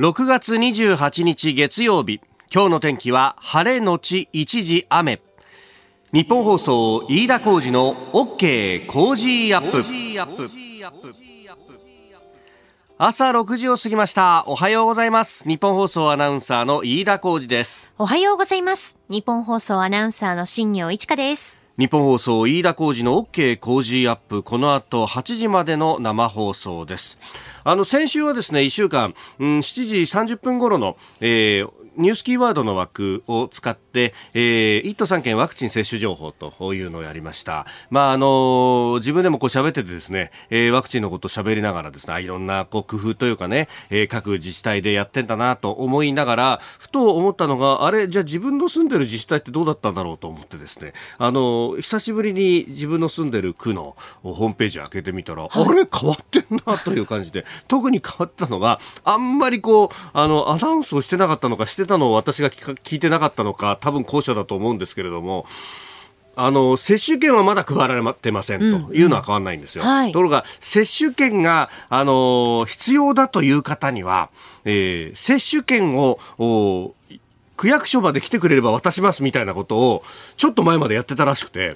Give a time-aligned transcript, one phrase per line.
[0.00, 5.20] 6月28日月曜日今日の天気は晴れのち一時雨。
[6.14, 9.84] 日本放送飯田浩二の OK 工事アップ。
[12.96, 14.44] 朝6時を過ぎました。
[14.46, 15.46] おはようございます。
[15.46, 17.92] 日本放送アナウンサーの飯田浩二です。
[17.98, 18.96] おはようございます。
[19.10, 21.59] 日本放送アナウンサーの新業一華です。
[21.78, 27.18] 日本放送飯田浩二の OK 工事アップこの後8時までの生放送です。
[27.64, 37.66] あの先週はですね1週間、うん、7時30分頃の、えーニュースキーワードの枠を使って、えー、1都3県ワクチン接種情報というのをやりました。
[37.90, 65.46] まあ、あの自分でもこう喋っててですね、えー、ワクチンのことを喋りながらですね、いろんなこう工夫というかね、えー、各自治体でやってんだなと思いながら、ふと思ったのが、あれ、じゃあ自分の住んでる自治体ってどうだったんだろうと思ってですね、あの久しぶりに自分の住んでる区のホームページを開けてみたら、はい、あれ、変わってんなという感じで、特に変わったのが、あんまりこう、あの、アナウンスをしてなかったのか、してたのを私が聞いてなかったのか、多分後者だと思うんですけれども、
[66.36, 69.84] あの接種券はまだ配られてませんというのは変わらないんですよ。
[69.84, 74.30] うんうんはい、ところが接種券があの必要だという方には、
[74.64, 76.18] えー、接種券を
[77.56, 80.02] 区役所まで来てくれれば渡しますみたいなことを
[80.36, 81.74] ちょっと前までやってたらしくて。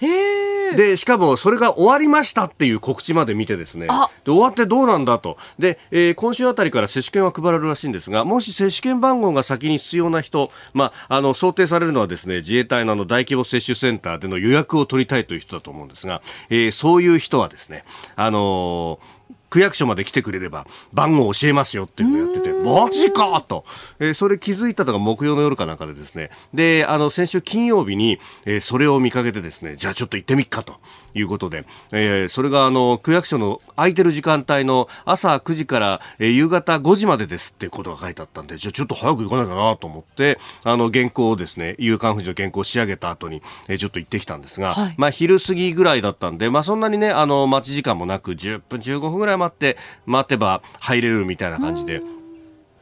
[0.77, 3.87] で、しかもそれが終わりましたっていう告知まで見てですね、
[4.25, 5.37] で終わってどうなんだと。
[5.59, 17.85] で、えー、今週あたりから接種券は配られるらしいんですが、もし接種券番号が先に必要な人、まあ、あの、想定されるのはですね、自衛隊のあの大規模接種センターでの予約を取りたいという人だと思うんですが、えー、そういう人はですね、
[18.17, 19.25] あのー
[19.55, 23.65] 区役所まで来てくれれば番号教えますよっていうのをやってて、マジかと、
[24.01, 30.75] えー、それ気づいたのが木曜の夜かなんかでですね、で、あの、先週金曜日に、えー、それを見かけてですね、じゃあちょっと行ってみっかと。
[31.15, 52.03] いうことで、えー、それがあの、区役所の空いてる時間帯の朝9時から、えー、夕方5時までですってことが書いてあったんで、じゃあちょっと早く行かないかなと思って、あの、原稿をですね、夕刊富士の原稿を仕上げた後に、えー、ちょっと行ってきたんですが、はい、まあ昼過ぎぐらいだったんで、まあそんなにね、あの、待ち時間もなく、10分15分ぐらい待って、待てば入れるみたいな感じで。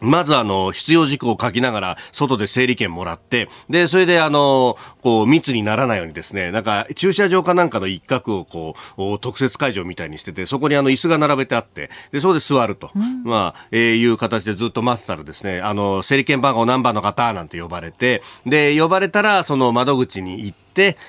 [0.02, 20.61] まずあの、必要事項を書きながら、外で整理券もらって、で、それであの、こう、密にならないようにですね、なんか、駐車場かなんかの一角をこう、特設会場みたいにしてて、そこにあの、椅子が並べてあって、で、そこで座ると、うん、まあ、えー、いう形でずっと待ってたらですね、あの、整理券番号何番の方なんて呼ばれて、で、呼ばれたら、その窓口に行って、、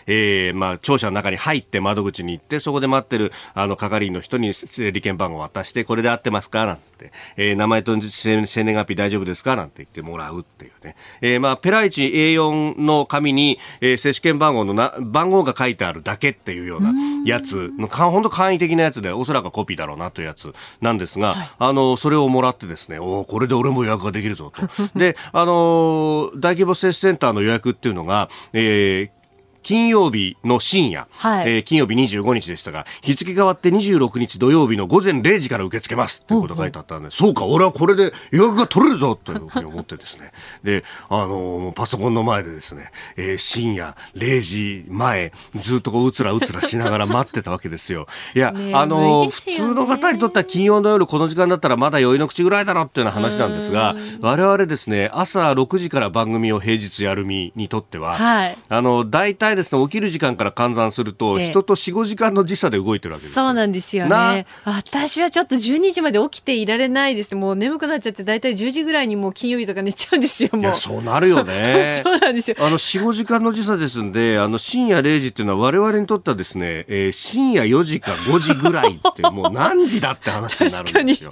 [0.07, 4.53] えー、まあ、庁舎の中に入って窓口に行って、そこで待ってる、あの、係員の人に
[4.91, 6.66] 利権番号を渡して、これで合ってますか？
[6.66, 9.56] なんつって、えー、名前と生年月日大丈夫ですか？
[9.56, 10.96] なんて言ってもらうっていうね。
[11.22, 16.91] えー、まあ、ペライチ A4 の紙に、えー、接種券番号のな、番号が書いてあるだけっていうような
[17.25, 24.68] やつの、本当簡易的なやつで、おそらくコピーだろうなというやつなんですが、はい、あの、それをもらってですね、おこれで俺も予約ができるぞと。
[24.97, 29.23] で、あの大規模接種センターの予約っていうのが、えー、
[29.63, 36.24] 金曜日の深夜、はい、えー、金曜日25日でしたが、日付変わって26日土曜日の午前0時から受け付けます。
[36.24, 39.16] ということが書いてあったんで、そうか、俺はこれで予約が取れるぞ。
[39.16, 40.31] というふうに思ってですね、
[40.63, 48.07] で、あのー、パソコンの前でですね、えー、深夜0時前、ずっとこう、うつらうつらしながら待ってたわけですよ。
[48.35, 64.46] いや、ね、あのー、普通の方にとっては金曜の夜この時間だったらまだ酔いの口ぐらいだろっていうような話なんですが、我々ですね、朝6時から番組を平日やる身にとっては、はい、あの、大体ですね、起きる時間から換算すると、ええ、人と4、5時間の時差で動いてるわけですそうなんですよね。
[64.66, 67.36] 私はちょっと12時まで起きていられないです。
[67.36, 70.75] もう眠くなっちゃって、大体10時ぐらいにもう金曜日とか寝ちゃうんですよ、もう。
[70.75, 72.02] そうなるよね。
[72.06, 72.58] そうなんですよ。
[72.59, 81.31] あの、4、5時間の時差ですんで、あの、深夜0時っていうのは我々にとってはですね、えー、深夜4時か5時ぐらいって、 もう何時だって話になるんですよ。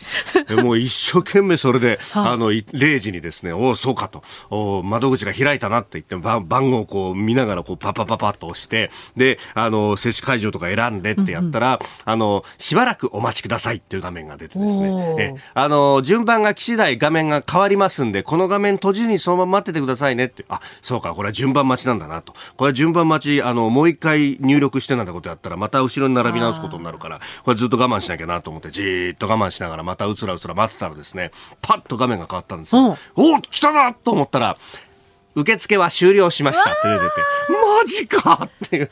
[0.64, 22.34] もう一生懸命それで、 あの、0時にですね、おお、そうかと、お窓口が開いたなって言って、番番号をこう見ながら、こう、パパパパッと押して、で、あの、接種会場とか選んでってやったら、うんうん、あの、しばらくお待ちくださいっていう画面が出てですね、え、あの、順番が来次第画面が変わりますんで、この画面閉じにそのまま待っててくださいねって、あ、そうか、これは順番待ちなんだなと。
[22.58, 31.32] これは順番待ち、あの、もう一回入力してなんてことやったら、また後ろに並び直すことになるから、これずっと我慢しなきゃなと思って、じーっと我慢しながら、またうつらうつら待ってたらですね、
[31.62, 32.98] パッと画面が変わったんですよ。
[33.16, 34.58] おお来たなと思ったら、
[35.36, 36.72] 受付は終了しました。
[36.72, 37.22] って出てて、
[37.82, 38.90] マジかっていう、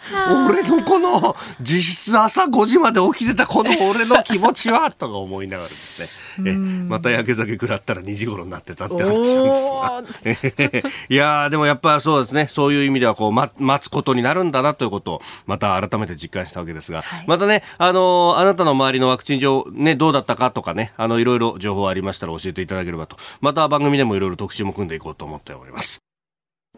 [0.48, 26.09] 俺のこの、実質朝5時まで起きてたこの俺の気持ちは、とか思いながらですね、 えまた焼け酒食らったら2時頃になってたって話なんですが、 いやー、でもやっぱそうですね、そういう意味ではこう、ま、待つことになるんだなということを、また改めて実感したわけですが、はい、またね、あのー、あなたの周りのワクチン上、ね、どうだったかとかね、あの、いろいろ情報ありましたら教えていただければと、また番組でもいろいろ特集も組んでいこうと思っております。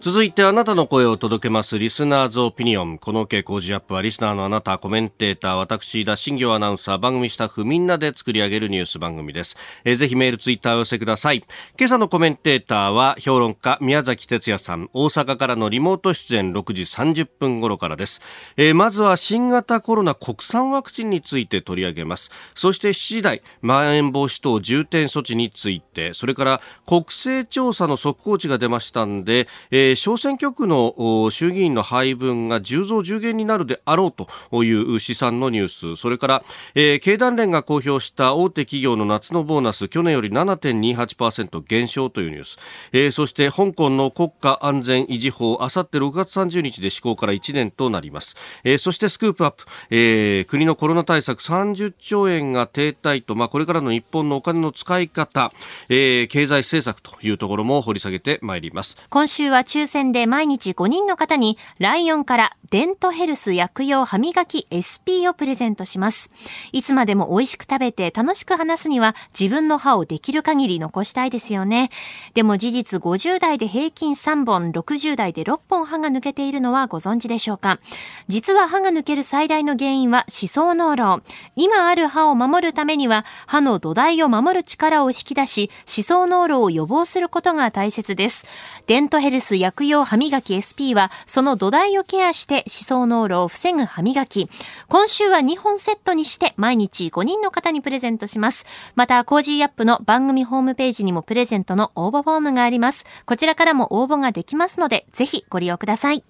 [0.01, 2.97] 続いてあなたの声を届けますリスナーズオピニオン。
[2.97, 9.57] この傾向ジアップはリスナーのあなた、コメンテーター、私、田新行アナウンサー、番組スタッフみんなで作り上げるニュース番組です。
[9.83, 11.45] えー、ぜひメール、ツイッターを寄せください。
[11.77, 18.23] 今朝のコメンテーターは評論家、宮崎哲也さん、大阪からのリモート出演6時30分頃からです。
[18.57, 22.31] えー、まずは新型コロナ国産ワクチンについて取り上げます。
[22.55, 35.95] そして7時台、まん延防止等重点措置について、それから国勢調査の速報値が出ましたんで、えー、小選挙区の衆議院の配分が10増10減になるであろうという試算のニュース。
[35.95, 36.43] それから、
[36.75, 42.57] えー、経団連が公表した大手企業の夏のボーナス去年より7.28%減少というニュース、
[42.91, 55.51] えー、そして香港の国家安全維持法あさって6月30日で施行から1年となります、えー、そしてスクープアップ、えー、国のコロナ対策30兆円が停滞と、まあ、これからの日本のお金の使い方、
[55.89, 58.97] えー、経済政策というところも掘り下げてまいります。
[59.09, 66.31] 今週は中抽選で毎日5人の方にライオンからデントヘルス薬用歯磨き SP をプレゼントします。
[66.71, 71.89] いつまでも美味しく食べて楽しく話すには自分の歯をできる限り残したいですよね。
[72.33, 77.79] でも事実50代で平均3本、60代で6本歯が抜けているのはご存知でしょうか？
[78.27, 81.23] 実は歯が抜ける最大の原因は歯槽膿漏。
[81.55, 88.45] 今ある歯を守るためには歯の土台を守る力を引き出し、歯槽膿漏を予防することが大切です。
[88.87, 94.49] デントヘルス薬用歯磨き SP は、その土台をケアして歯槽膿漏を防ぐ歯磨き。
[94.87, 98.65] 今週は2本セットにして毎日5人の方にプレゼントします。
[98.95, 103.05] また、 Cozy Up の番組ホームページにもプレゼントの応募フォームがあります。
[103.25, 106.23] こちらからも応募ができますので、ぜひご利用ください。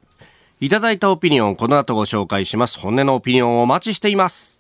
[0.60, 2.80] いただいたオピニオン、この後ご紹介します。
[2.80, 4.51] 本音のオピニオンをお待ちしています。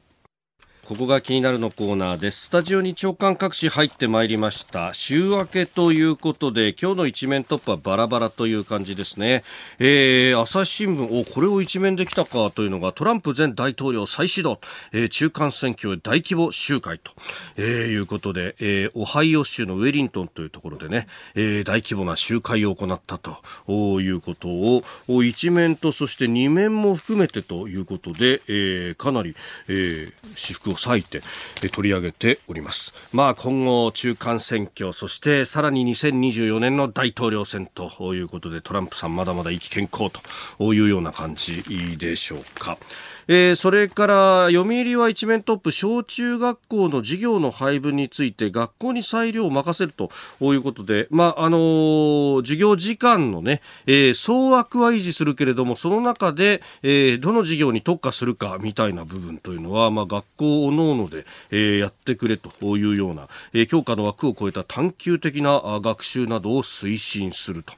[0.91, 2.47] ここが気になるのコーナーです。
[2.47, 4.93] スタジオに長官各紙入ってまいりました。
[4.93, 9.45] 週明けということで、今日の一面トップはバラバラという感じですね。
[9.79, 14.59] えー、朝日新聞、お、これを一面できたかというのが、トランプ前大統領再始動、
[14.91, 17.13] えー、中間選挙大規模集会と、
[17.55, 24.83] えー、いうことで、えー、オハイオ州のウェリントンというところでね、えー、大規模な集会を行ったということを、
[25.23, 29.37] 一面とそして二面も含めてということで、えー、かなり、
[29.69, 31.21] えー、私服を割いて
[31.69, 32.93] 取り上げております。
[33.13, 40.09] まあ今後中間選挙そしてさらに2024年の大統領選ということでトランプさんまだまだ意気健康
[40.57, 42.77] というような感じでしょうか。
[43.27, 50.09] えー、それから読売は一面トップ小中学校の授業の配分について学校に裁量を任せると
[50.53, 67.73] いうことで、まああのー、授業時間のね、えー、総枠は維持するけれどもその中で、えー、どの授業に特化するかみたいな部分というのは、まあ、学校おのおので、えー、やってくれというような、えー、教科の枠を超えた探究的な学習などを推進すると。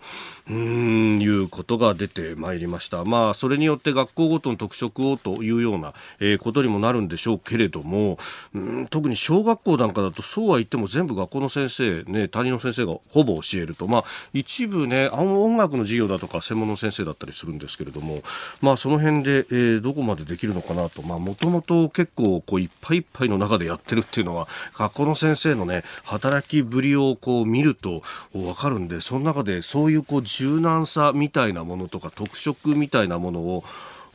[0.50, 3.06] うんいうことが出てまいりました。
[3.06, 8.18] まあ、それによって学校ごとの特色をというような、え、ことにもなるんでしょうけれども、
[8.54, 18.22] うん特に小学校なんかだとそうは言っても全部学校の先生、ね、担任の先生がほぼ教えると、まあ、一部ね、音楽の授業だとか専門の先生だったりするんですけれども、
[18.62, 24.48] まあ、その辺で、えー、どこまでできるのかなと、まあ、もともと結構こういっぱいいっぱいの中でやってるっていうのは、
[24.78, 28.04] 学校の先生のね、働きぶりをこう見ると
[28.34, 33.64] わかるんで、その中でそういうこう柔軟さみたいなものとか特色みたいなものを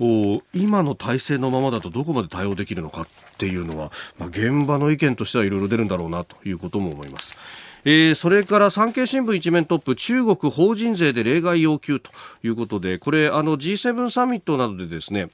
[0.01, 7.37] お今の体制のままだとどこまで対応できるのかっていうのは、まあ、現場の意見としてはいろいろ出るんだろうなということも思います。
[7.85, 12.11] えー、それから産経新聞一面トップ中国法人税で例外要求と
[12.43, 15.31] いうことでこれあの G7 サミットなどでですね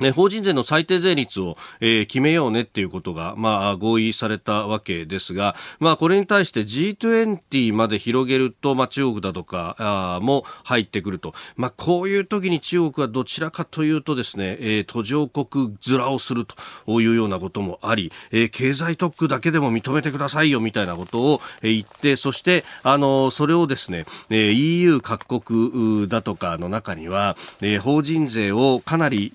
[0.00, 16.46] ね、法人税の最低税率を、えー、決めようねっていうことが、まあ、合意されたわけですが、まあ、これに対して G20 まで広げると、まあ、中国だとかあも入ってくると、まあ、こういう時に中国はどちらかというとですね、えー、途上国面をする
[16.86, 29.32] というようなこともあり、えー、経済特区だけでも認めてくださいよみたいなことを言って、そして、あの、それをですね、え、EU 各国だとかの中には、え、法人税をかなり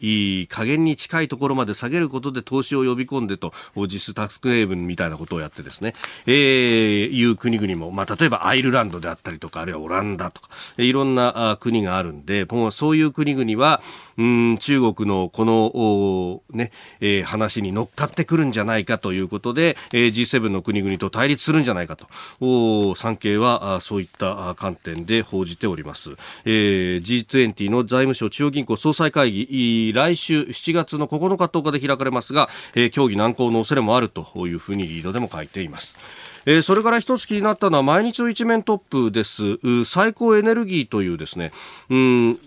[0.56, 5.94] 下限に近いところまで下げることで投資を呼び込んでと、実質タックスクレーブンみたいなことをやってですね、
[6.26, 13.82] えー、いう国々も、まあ、例えばアイルランドであったりとか、あるいはオランダとか、いろんな国があるんで、そういう国々は、
[14.18, 22.08] うん、中国のこの、ね、えー、話に乗っかってくるんじゃないかということで、えー、G7 の国々と対立するんじゃないかと、
[22.40, 26.12] お産経はあそういった観点で報じております。
[26.46, 35.98] えー、G20 の財務省中央銀行総裁会議、来週7月の9日10日で開かれますが、えー、協議難航の恐れもあるというふうにリードでも書いています。
[36.46, 39.58] えー、それから一つ気になったのは毎日の一面トップです。
[39.84, 41.52] 最高エネルギーというですね、
[41.90, 42.40] うん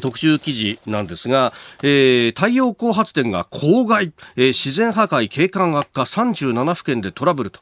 [0.00, 1.52] 特集記事なんですが、
[1.82, 7.60] えー、太陽光発電が公害、えー、自然破壊、景観悪化37府県でトラブルと。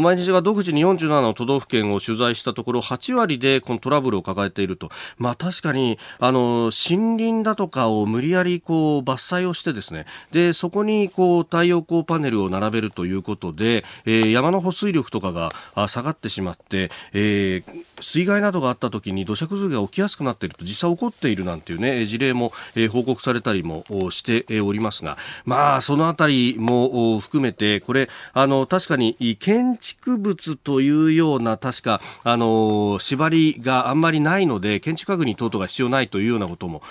[0.00, 10.06] 毎日が独自に47の都道府県を取材したところ8割でこのトラブルを抱えていると、まあ、確かにあの森林だとかを無理やりこう伐採をしてですね。
[10.30, 15.50] でそこにこう太陽光パネルを並べるということで、えー、山の保水力とかが
[15.88, 22.52] 下がってしまって、えー、水害などがあった時に土砂崩れが起きやすくなっていると実際起こっているなんていうね事例も、
[22.92, 36.82] 報告されたりもしておりますがまあそのあたりも含めてこれあの確かに建築物というような確かあの縛りがあんまりないので建築確認等々が必要ないというようなことも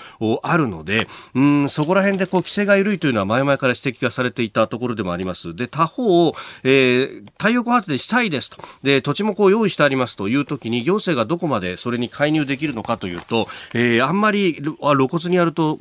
[0.42, 5.54] あるのでうんそこら辺でこう規制が緩いというのは前々から指摘がされていたところでもあります。
[5.54, 6.34] で他方、
[6.64, 8.62] えー、太陽光発電したいですと。
[8.82, 14.76] で土地もこう用意してありますという時に行行政がどこまでそれに介入できるのかというと、えー、あんまり露
[15.08, 15.78] 骨にやると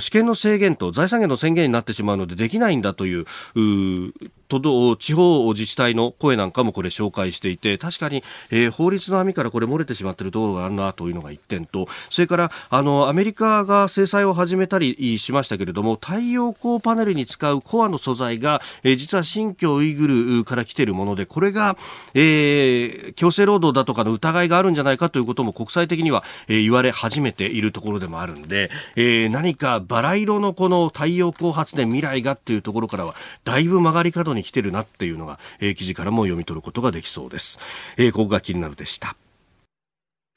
[0.00, 3.24] 試験の制限と財産権の宣言になってしまうのでできないんだという
[4.60, 21.76] 地方自治体の声なんかもこれ紹介していて確かに、えー、法律の網からこれ漏れてしまっているところがあるなというのが一点とそれからあのアメリカが制裁を始めたりしましたけれども太陽光パネルに使うコアの素材が、えー、実は新疆ウイグルから来ているものでこれが、
[22.14, 37.58] えー、強制労働だとかの疑いがあるんじゃないかということも国際的には、えー、言われ始めているところでもあるんで、えー、何かバラ色のこの太陽光発電未来がっていうところからはだいぶ曲がり角に来てるなっていうのが、えー、記事からも読み取ることができそうです。
[37.96, 39.16] えー、ここが気になるでした。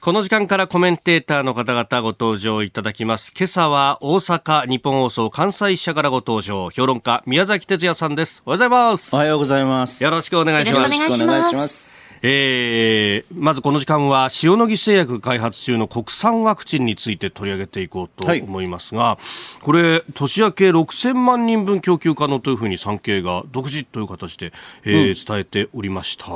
[0.02, 3.32] この時間からコメンテーターの方々ご登場いただきます。
[3.36, 8.42] 今朝は大阪日本放送関西支社からご登場、評論家宮崎哲也さんです。
[8.44, 9.14] おはようございます。
[9.14, 10.04] おはようございます。
[10.04, 10.78] よろしくお願いします。
[10.78, 12.05] よろしくお願いします。
[12.22, 19.18] えー、まずこの時間は塩野義製薬開発中の国産ワクチンについて取り上げていこうと思いますが、は
[19.60, 24.52] い、これ年明け6000万人分供給可能というふうに産経が独自という形で、
[24.84, 26.26] えー、うん、伝えておりました。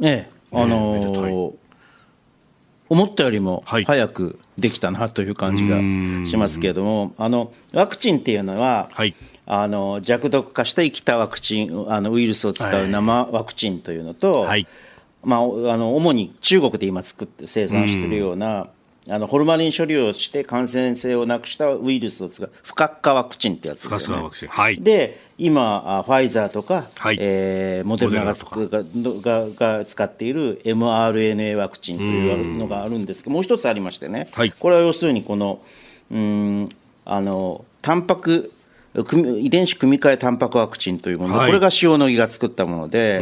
[0.00, 1.54] ええ、あのー、
[2.88, 5.78] 思ったよりも早くできたなという感じが
[6.26, 9.14] しますけれども、あのワクチンっていうのは、はい、
[9.46, 14.66] あの弱毒化した生きたワクチンあのウイルスを使う生ワクチンというのと、はい
[15.24, 15.44] まあ、あ
[15.76, 18.68] の主に中国で今作って生産しているような、
[19.06, 24.30] うん、あのホルマリン処理をして感染性をなくしたウイルスを使う不活化ワクチンってやつですよね。
[24.48, 35.60] はい、で今ファイザーとか、はい、えー、モデルナががが使っている mRNA ワクチンというのがあるんですけどもう一つありましてね、はい、これは要するにこの
[36.10, 36.68] うん
[37.04, 38.52] あのタンパク
[38.96, 41.38] 遺伝子組み換えタンパクワクチンというもの。
[41.38, 43.18] これが塩野義が作ったもので、え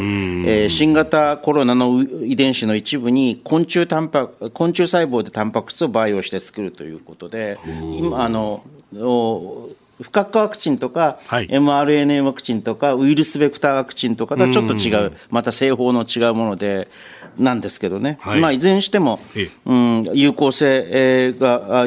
[0.67, 8.63] ー、新型コロナの遺伝子の一部に昆虫タンパ昆虫細胞でタンパク質を培養して作るということで、今あの
[10.03, 16.89] 不活化ワクチンとか、はい、mRNA ワクチンとかウイルスベクターワクチンとかとはちょっと違うまた製法の違うもので
[17.39, 18.41] なんですけどね、はい。
[18.41, 19.19] まあ、いずれにしても、
[19.65, 21.87] うん、有効性が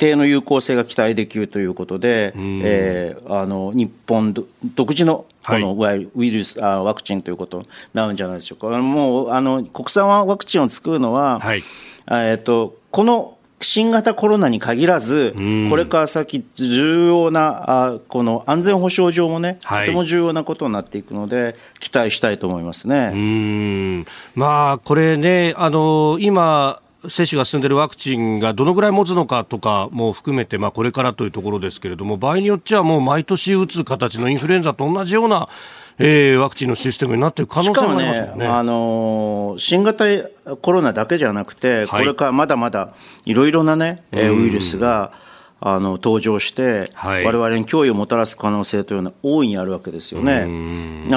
[0.00, 4.34] 定の有効性が期待できるということで、えー、あの日本
[4.74, 8.68] 独自のこの、はい、ウイルスあワクチンということになるんじゃないでしょうか。
[8.78, 11.62] もうあの国産ワクチンを作るのは、はい、
[12.10, 15.34] えっ、とこの新型コロナに限らず、
[15.68, 23.10] これから先、重要なあこの安全保障上もね、はい、とても重要なことになっていくので、期待したいと思いますね。
[23.12, 24.06] うん。
[24.34, 35.48] まあ、これね、あの今、接種が進んでいるワクチンがどのぐらい持つのかとかも含めて、まあ、これからというところですけれども、場合によってはもう毎年打つ形のインフルエンザと同じような、
[35.98, 38.44] えー、ワクチンのシステムになっている可能性もありますもんね。
[38.44, 40.04] ねあのー、新型
[40.60, 45.12] コロナだけじゃなくて、これからまだまだいろいろなね、えー、ウイルスが、
[45.62, 50.48] あの登場して、はい、我々に脅威をもたらす可能性というのは大いにあるわけですよね。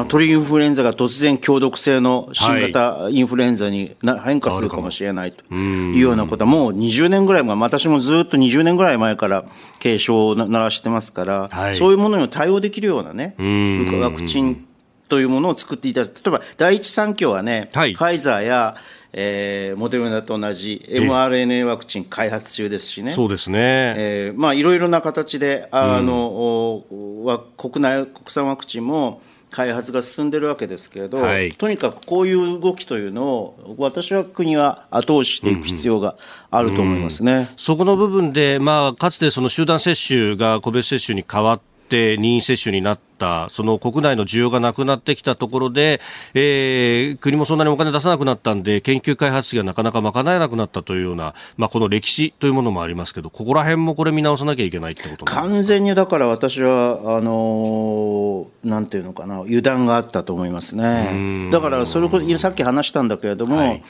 [0.10, 5.96] 鳥インフルエンザが突然強毒性の新型インフルエンザに変化するかもしれないとい。
[5.96, 9.46] うようなことはもう20年ぐらい前私もずっと20年ぐらい前から
[9.80, 14.68] 警鐘を鳴らしてますから、はい、そういうものに対応できるようなねワクチン
[15.08, 18.76] というものを作っていただ例えば第一三共はね、はい、ファイザーや
[19.14, 23.60] えー、モデルナと同じ mRNA ワクチン開発中ですしね、そうですね、
[23.96, 36.18] えーまあ、いろいろな形であの、うん、国内国産ワクチンも開発が進んでるわけですけれど、はい、とにかくこういう動きというのを私は国は後押ししていく必要が
[36.50, 41.73] あると思いますね、うんうん、そこの部分で、まあ、かつてその集団接種が個別接種に変わって
[42.18, 46.02] 任意接種になったその国内の需要がなくなってきたところで、
[46.34, 61.50] えー、国もそんなにお金出さなくなったんで研究開発費がなかなか賄えなくなったというような、まあ、この歴史というものもありますけどここら辺もこれ見直さなきゃいけないってこと完全にだから私はあのー、なんていうのかな油断があったと思いますね。
[61.52, 63.84] だからそれこそさっき話したんだけれども、はい、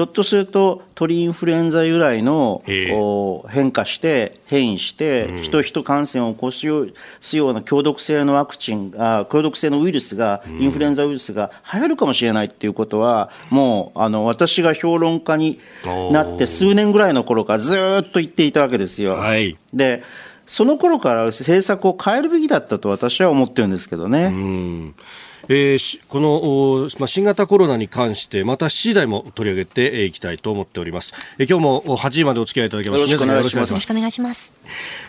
[0.00, 2.62] ひょっとすると鳥インフルエンザ由来の
[3.50, 6.86] 変化して変異して人人感染を起こすよ
[7.50, 19.16] うな強毒性のワクチンあ強毒性のウイルスが、インフルエンザウイルスが流行るかもしれないっていうことは、もうあの私が評論家になって数年ぐらいの頃からずっと言っていたわけですよ。
[19.16, 20.02] はい、で
[20.46, 24.32] その頃から政策を変えるべきだったと私は思ってるんですけどね。
[25.52, 33.00] えー、この、まあ、新型コロナに関してまた7時台も取り上げていきたいと思っております、えー、今日も8時までお付き合いいただきます。
[33.00, 33.70] よろしくお願いします。
[33.70, 34.54] よろしくお願いします。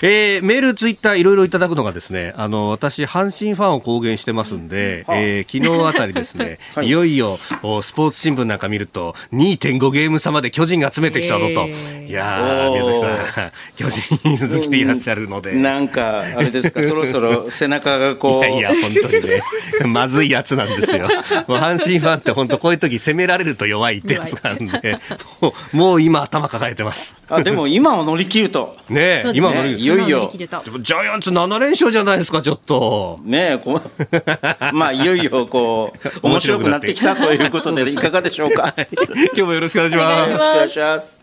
[0.02, 18.48] えー、メールツイッターいろいろいただくのがですねあの私阪神ファンを公言してますんで、うん、えー、昨日あたりですね、 はい、いよいよスポーツ新聞なんか見ると2.5ゲーム差まで巨人が詰めてきたぞと、えー、いや宮崎さん巨人好きでいらっしゃるので、うん、なんかあれですかそろそろ背中がこう。
[18.48, 19.42] いやいや本当にね。
[19.86, 21.08] まずいやつなんですよ。
[21.48, 24.98] もう阪神ファンって本当こういう時攻められると弱いってやつなんで、
[25.42, 27.18] もうもう今頭抱えてます。
[27.30, 28.76] あでも今を乗り切ると。
[28.90, 29.80] ねえ、今乗り切る。
[29.80, 30.30] いよいよ。
[30.34, 33.20] ジャイアンツ7連勝じゃないですか、ちょっと。
[33.24, 33.82] ねえ、こ
[34.74, 38.74] まあいよいよこう、面白くなってきたということで、いかがでしょうか？
[38.78, 40.32] 今日もよろしくお願いします。
[40.32, 41.18] よろしくお願いします。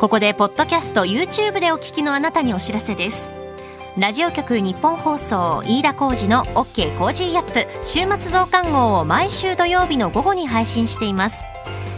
[0.00, 3.43] ここで、ポッドキャスト、YouTube でお聞きのあなたにお知らせです。
[3.96, 11.44] ラジオ局日本放送飯田浩二の OK コージーアップ週末増刊号を毎週土曜日の午後に配信しています。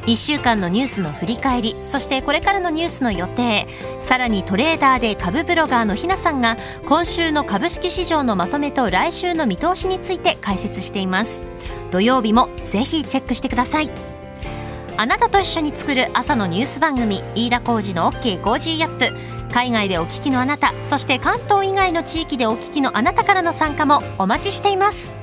[0.02, 3.66] 1週間のニュースの振り返りそしてこれからのニュースの予定
[3.98, 11.42] さらにトレーダーで株ブロガーのひなさんが今週の株式市場のまとめと来週の見通しについて解説しています。
[11.92, 13.90] 土曜日もぜひチェックしてください。
[14.98, 19.35] あなたと一緒に作る朝のニュース番組飯田浩二の OK コージーアップ。
[19.56, 25.14] 海外でお聞きのあなたそして関東以外の地域でお聞きのあなたからの参加もお待ちしています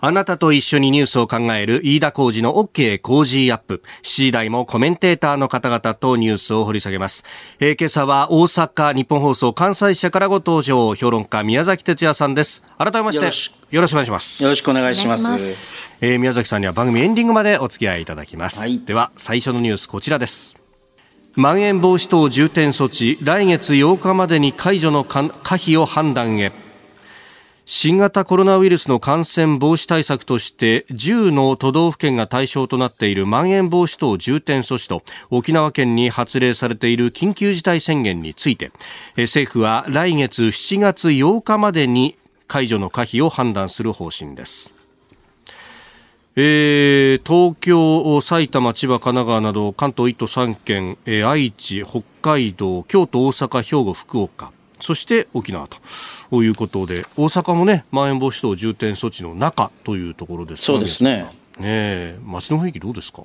[0.00, 3.82] あなたと一緒にニュースを考える飯田浩二の OK 工事アップ。
[4.02, 7.24] 7時台もコメンテーターの方々とニュースを掘り下げます。
[7.58, 12.62] えー、今朝は大阪日本放送関西社からご登場、評論家宮崎哲也さんです。
[12.78, 14.42] 改めましてよろしくお願いします。
[14.44, 15.58] よろしくお願いします。
[16.00, 18.60] えー、宮崎さんには番組エンディングまでお付き合いいただきます。
[18.60, 20.57] はい、では最初のニュースこちらです。
[21.38, 26.50] まん延防止等重点措置来月8日までに解除の可否を判断へ。
[27.64, 38.72] 新型コロナウイルスの感染防止対策として10の都道府県が対象となっているまん延防止等重点措置と沖縄県に発令されている緊急事態宣言について
[39.16, 42.16] 政府は来月7月8日までに
[42.48, 44.77] 解除の可否を判断する方針です。
[46.40, 55.66] えー、東京、埼玉、千葉、神奈川など関東1都3県、えー、愛知、北海道、京都、大阪、兵庫、福岡そして沖縄
[56.30, 61.28] ということで大阪もねまん延防止等重点措置の中というところですそうですね。
[61.58, 63.24] ね街の雰囲気どうですか？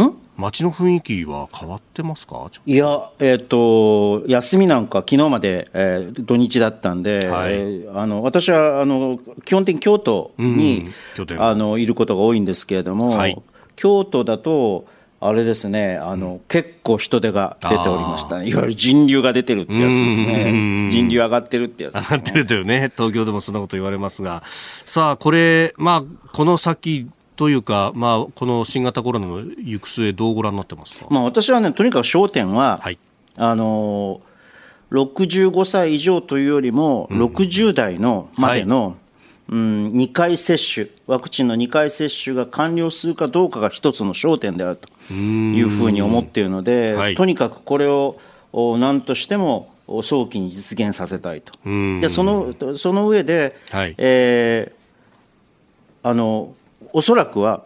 [0.00, 0.14] ん？
[0.38, 2.50] 街の雰囲気は変わってますか？
[2.64, 13.40] いや、えっ、ー、と、休みなんか昨日まで、えー、土日だったんで、はい、えー、あの私はあの基本的に京都に、うん、あのいることが多いんですけれども、はい、
[13.76, 14.86] 京都だと、
[15.24, 18.48] あれですね、あの、うん、結構人手が出ておりましたね。
[18.48, 20.88] いわゆる人流が出てるってやつですね。
[20.90, 24.42] 人流上がってるってやつ、ね、上がってるというね、東京でもそんなこと言われますが。
[24.84, 32.98] さあ、これ、まあ、この先、というか、まあ、この新型コロナの行く末、どうご覧になってますか、まあ、私はね、とにかく焦点は、はい、
[33.36, 34.20] あの
[34.90, 38.94] 65歳以上というよりも、60代のまでの、はい。
[39.48, 48.18] うん、2回接種、ワクチンの2回接種が完了するかどうかが一つの焦点であるというふうに思っているので、はい、とにかくこれを
[48.78, 51.52] 何としても早期に実現させたいと、
[52.00, 56.54] でそのその上で、はい、えー、あの
[56.92, 57.64] おそらくは、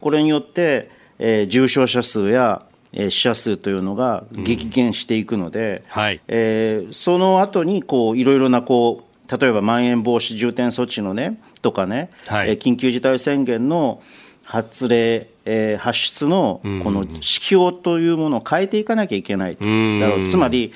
[0.00, 2.62] これによって、えー、重症者数や
[2.92, 14.02] 死者数というのが激減していくので、うんはい、えー、その後にこういろいろなこう例えばまん延防止重点措置のねとかね、はい、緊急事態宣言の
[14.44, 19.60] 発令、えー、発出のこの指標というものを変えていかなきゃいけないだ
[20.08, 20.72] ろう、つまり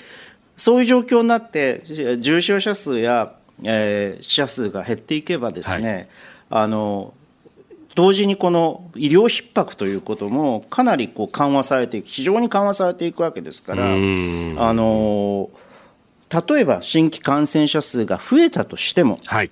[0.56, 1.82] そういう状況になって
[2.18, 3.32] 重症者数や、
[3.62, 6.08] えー、死者数が減っていけばですね、
[6.50, 7.14] はい、あの
[8.00, 15.50] 同時にこの医療逼迫ということもかなりこう緩和されていく非常に緩和されていくわけですからあの
[16.30, 19.50] 例えば新規感染者数が増えたとしても、はい、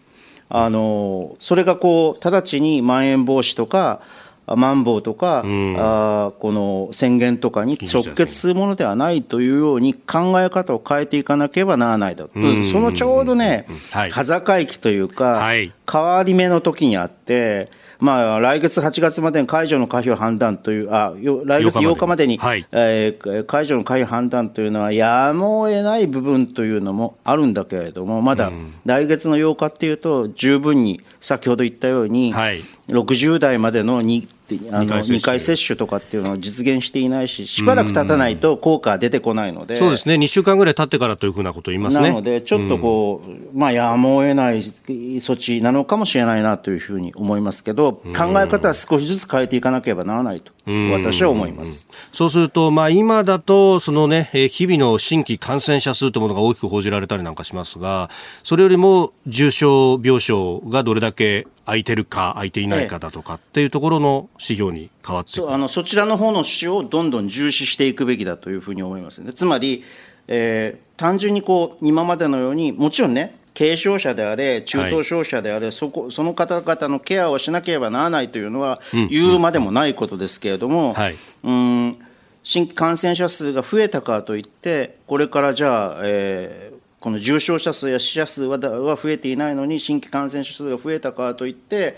[0.48, 4.00] あのそれがこう直ちにまん延防止とか
[4.46, 22.28] マンボウとか、うん、あこの宣言とかに直結するものではないというように考え方を変えていかなければならないだと、うん、そのちょうどね、はい、風境期というか、はい、変わり目の時にあって、まあ、来月8月までに解除の可否を判断という、あ来月8日まで。
[22.28, 28.52] に、はい、えー、解除の可否判断というのは、やむを得ない部分というのもあるんだけれども、まだ
[28.84, 34.28] 来月の8日っていうと、十分に先ほど言ったように、はい、60代までの2
[34.70, 42.08] あの2回接種とかっていうのを実現していないし、しばらく経たないと効果は出てこないので、そうですね、2週間ぐらい経ってからというふうなことを言いますね。
[42.08, 50.52] なので、ちょっとこう、うん、まあ、やむを得ない措置なのかもしれないなというふうに思いますけど、考え方は少しずつ変えていかなければならないと、
[50.92, 58.10] 私は思います、うそうすると、まあ、今だと、そのね、日々の新規感染者数というものが大きく報じられたりなんかしますが、
[58.42, 69.34] それよりも重症病床がどれだけ空いてるか空いていないかだとかっていうところの指標に変わってそあのそちらの方の指標をどんどん重視していくべきだというふうに思いますね。
[69.34, 69.84] つまり、
[70.28, 80.94] えー、単純にこう今までのようにもちろんね軽症者であれ、中等症者であれ、はい、そこその方々のケアをしなければならないというのは、言うまでもないことですけれども、
[81.42, 81.98] うん、うん
[82.44, 91.94] 新規感染者数が増えたからといって、これからじゃあ、えー、この重症者数や死者数は増えていないのに、新規感染者数が増えたからといって、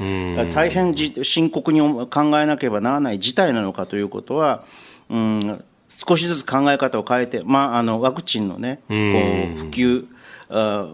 [0.53, 2.09] 大変深刻に考
[2.39, 4.65] えなければならない事態なのかということは、
[5.09, 8.97] うん、少しずつ考え方を変えて、まあ、あのワクチンの、ね、こう
[9.59, 10.07] 普及、
[10.51, 10.89] あ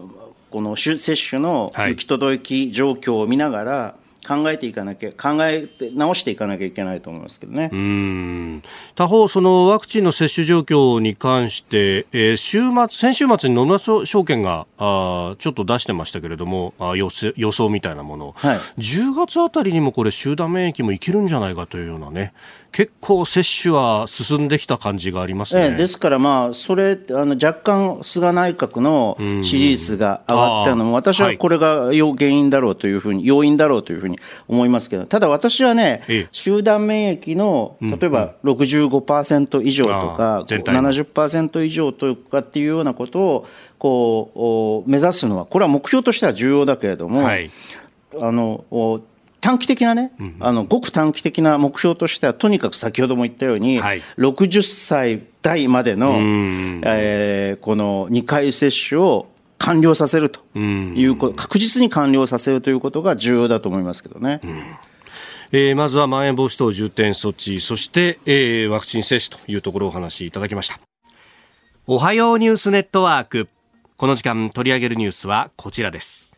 [0.49, 7.69] この接種の行き届き状況を見ながら、はい考えていかなきゃ、考えて直していかなきゃいけないと思いますけどね。
[7.71, 8.63] うん。
[8.95, 22.33] 他方、そのワクチンの接種状況に関して、えー、週末、先週末に野村証券があちょっと出してましたけれども、あ予予想みたいなもの、はい、10月あたりにもこれ、集団免疫もいけるんじゃないかというようなね、
[22.71, 34.16] 結構接種は進んできた感じがありますね、ええ、ですから、まあ、それあの若干、菅内閣の支持率が上がったのも、私はこれが原因だろうというふうに、要因だろうというふうに
[34.47, 36.01] 思いますけど、ただ私はね、
[36.31, 43.47] 集団免疫の例えば65%以上とか、70%以上とかっていうようなことを
[43.79, 47.51] こう目指すのは、これは目標としては重要だけれども、はい、
[48.19, 48.65] あの
[49.39, 56.17] 短期的なね、あのごく短期的な目標としては、とにかく先ほども言ったように、はい、60歳代までの、
[56.83, 59.27] えー、この2回接種を
[59.57, 64.39] 完了させるということ、確実に完了させるということが重要だと思いますけどね。
[64.43, 64.63] うん
[65.51, 70.79] えー、まずはまん延防止等重点措置、そして、えー、ワクチン接種というところをお話しいただきました。
[71.85, 73.47] おはようニュースネットワーク。
[73.95, 76.33] この時間取り上げるニュースはこちらです。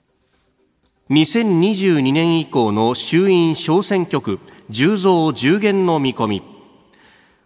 [1.09, 6.43] 2022年以降の衆院小選挙区10増10減の見込み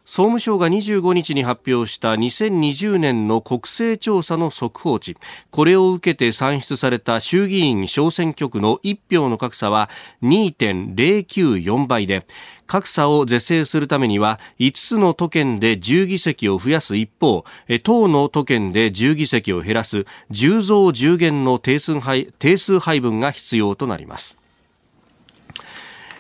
[0.06, 5.16] 総務省が25日に発表した2020年の国勢調査の速報値。
[5.50, 9.89] これを受けて算出された衆議院小選挙区の1票の格差は
[10.22, 12.26] 2.094倍で
[12.68, 24.42] 格差を是正するためには5つの都県で10議席を増やす一方10の都県で10議席を減らす10増10減の定数配分が必要となります。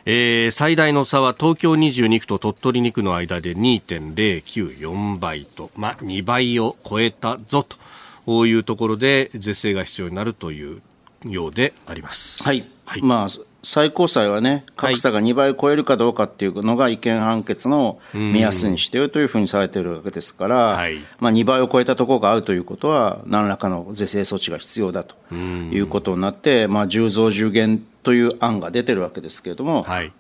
[0.05, 7.65] えー、最大の差は東京22区と鳥取2区の間で2.094倍と、まあ、2倍を超えたぞ
[8.25, 10.81] というところで是正が必要になるという
[11.25, 12.43] ようであります。
[12.43, 13.27] はい、はい、まあ
[13.65, 30.11] 最高裁はね、格差が2倍を超えるかどうかっていうのが違憲判決の目安にしているというふうにされているわけですから、はい、まあ、2倍を超えたところがあるということは、何らかの是正措置が必要だということになって、まあ、10増10減という案が出てるわけですけれども、はい。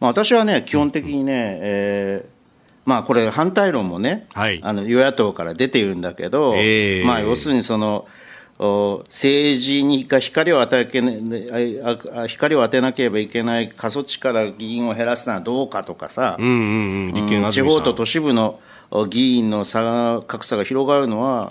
[0.00, 2.38] まあ、私はね、基本的にね、えー
[2.88, 8.06] まあ、これ、反対論もね、はい、あの与野党から出ているんだけど、えー、まあ、要するにその、
[8.58, 18.58] 政治に光を与え光を当てなければいけない過疎地から議員を減らすのはどうかとかさ、うんうんうん、地方と都市部の
[19.08, 21.50] 議員の差格差が広がるのは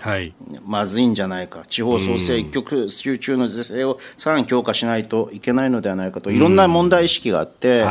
[0.66, 7.84] まずいんじゃないか、地方創生一極集中の是正をさらに強化しないといけないのではないかと、いろんな問題意識があって、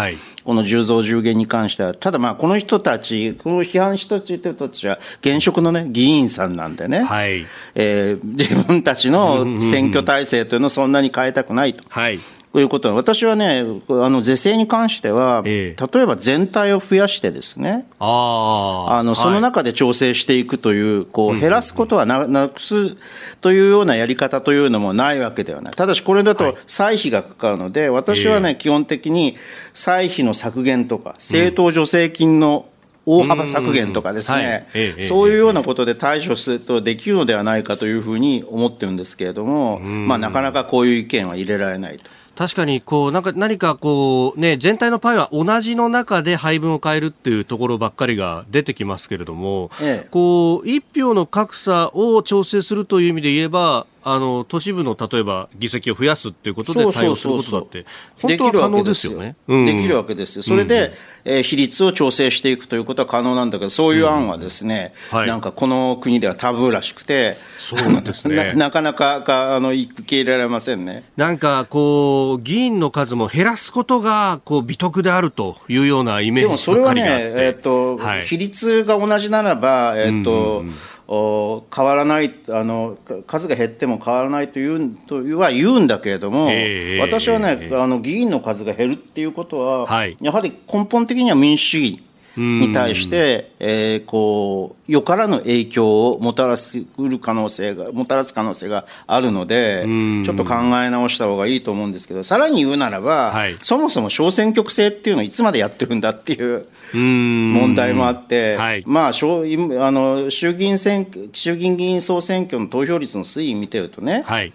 [0.43, 7.45] この10増10減に関しては、ただまあ、この人たち、この批判した人たちは、現職の、ね、議員さんなんでね、はい。
[7.75, 11.83] えー、自分たちの選挙体制というのをそんなに変えたくないと。
[11.87, 12.19] はい
[12.57, 22.97] ということは、私はね、あの是正に関しては、ええ、例えば全体を増やしてですね、ああのその中で調整していくという、こう減らすことはななくす
[23.41, 29.35] というようなやり方というのもないわけではない、ただしこれだと歳費がかかるので、私はね、基本的に
[29.71, 32.69] 歳費の削減とか、政党助成金の
[33.05, 34.65] 大幅削減とかですね、
[35.01, 42.17] そういうようなことで対処するとできるのではないかというふうに思ってるんですけれども、まあ、なかなかこういう意見は入れられないと。
[42.37, 57.85] 確かにこうなんか何かこう、ね、全体のパイは同じの中で配分を変えるっていうところばっかりが出てきますけれども、ええ、こう一票の格差を調整するという意味で言えばあの都市部の例えば議席を増やすっていうことで対応することだって
[58.21, 59.35] 本当は可能ですよね。
[59.47, 60.43] できるわけですよ。
[60.43, 60.93] それで、
[61.25, 68.53] うん、えー、比率を調整していくということは可能なんだけど、そういう案はですね、うんはい、なんかこの国ではタブーらしくて、そうなんですね。
[68.55, 71.03] なかなかかあの受け入れられませんね。
[71.17, 80.61] なんかこう議員の数も減らすことがこう美徳であるというようなイメージでもそれはね、えっ、ー、と、はい、比率が同じならば、えっ、ー、と。
[80.61, 80.73] うんうん
[81.09, 92.03] 変わらないあの数が減っても変わらないというとは言うんだけれども、えー、私はね、えー、あの議員の数が減るっていうことは、はい、やはり根本的には民主主義
[92.37, 99.83] に対して、えー、こうよからぬ影響をもたらする可能性がもたらす可能性があるので
[100.23, 114.53] ちょっと考え直した方がいいと思うんですけどさらに言うならば、はい、そもそも小選挙区制っていうのをいつまでやってるんだっていう問題もあって、はい、まあ、あの衆議院選衆議院議員総選挙の投票率の推移見てるとね、はい。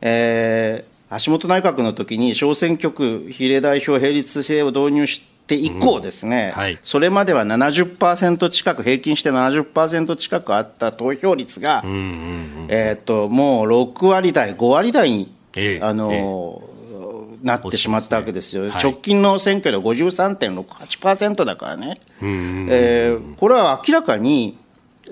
[0.00, 24.58] えー、橋本内閣の時に小選挙区比例代表並立制を導入してて以降ですね、うんはい、それまでは70%近く、平均して70%近くあった投票率が、うんうんうん、えーと、もう6割台、5割台に、えー、あのえー、なってしまったわけですよ、はい、直近の選挙で53.68%だからね、えー、これは明らかに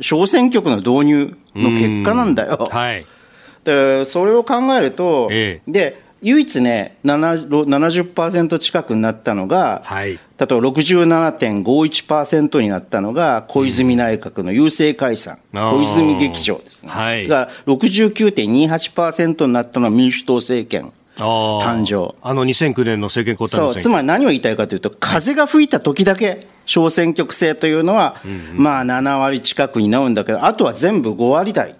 [0.01, 2.69] 小選挙区の導入の結果なんだよ。
[2.71, 3.07] はい、
[3.65, 16.93] でそれを考えると、えー、で唯一ね、70%近くになったのが、はい、例えば67.51%になったのが、小泉内閣の郵政解散、うん、小泉劇場ですね。
[16.93, 20.93] はい、が69.28%になったのは民主党政権。
[21.19, 22.15] 誕生。
[22.23, 23.83] あの2009年の政権交代そう。
[23.83, 28.31] つまり何を言いたいかというと、風が吹いた時だけ小選挙区制というのは、うん。
[28.31, 31.77] うん、まあ7割近くになるんだけど、あとは全部5割台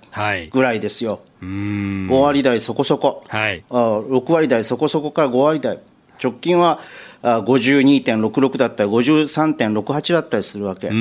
[0.51, 1.13] ぐらいですよ。
[1.13, 5.79] はい5割台そこそこ、はい、6割台そこそこから5割台、
[6.23, 6.79] 直近は
[7.23, 10.89] 52.66だったり、53.68だったりするわけ。
[10.89, 10.93] で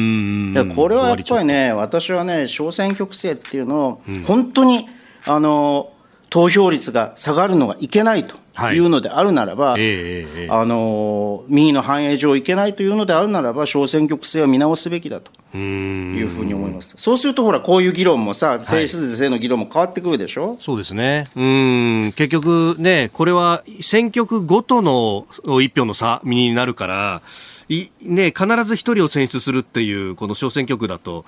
[0.75, 4.87] これはやっぱりね、私はね、小選挙区制っていうのを、本当に、
[5.25, 5.91] あの
[6.31, 8.35] 投票率が下がるのがいけないと
[8.73, 8.77] い。
[8.79, 16.95] うのであるならば、はいえー、あの民意の反映上いけないというのであるならば、小選挙区制を見直すべきだというふうに思います。
[16.97, 21.27] そうすると、ほら、こういう議論もさ、政出税制の議論も変わってくるでしょ、そうですね。
[21.35, 25.25] うん、結局ね、これは選挙区ごとの
[25.61, 27.21] 一票の差になるから、
[27.69, 31.25] いね、必ず一人を選出するっていう、この小選挙区だと、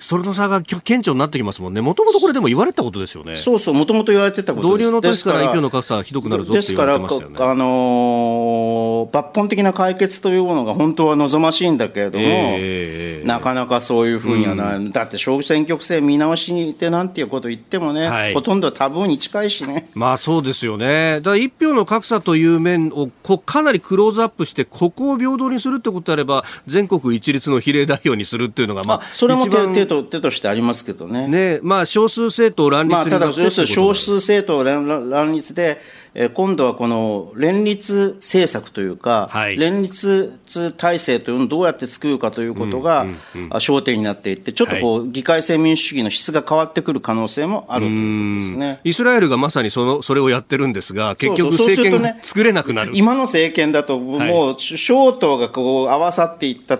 [0.00, 3.36] それの差が顕著になってきますもんね、もともとこれ、でも言われたことですよね。
[3.36, 4.90] そうそう、もともと言われてたことです。
[4.90, 7.36] 同僚の時から一票の格差ひどくなるぞって言われてましたよね。
[7.38, 19.88] あのー、抜本的な解決というものが本当は望ましいんだけれども、えー、なかなかそういうふうにはなうん、だって小選挙区制見直しにってなんていうこと言ってもね、はい、ほとんどタブーに近いしね。
[19.94, 21.16] まあそうですよね。
[21.16, 31.26] だから一票の格差という面をこかなりクローズアップして、ここを平等にするってことであれば、全国一律の比例代表にするっていうのが、まあ、それも手と手としてありますけどね。
[31.26, 35.78] ねまあ、少数政党乱立まあ、ただ、要するに少数政党乱立で、
[36.14, 40.38] え今度はこの連立政策というか、はい、連立
[40.76, 48.80] 体制というのをどうやって作るかということが、焦点になっていって、ちょっとこう、議会制民主主義の質が変わってくる可能性もあるということですね。
[48.84, 56.78] イスラエルがまさにそのそれをやってるんですが、結局、政権が作れなくなる、ね、今の政権だと、もう、小党がこう合わさっていった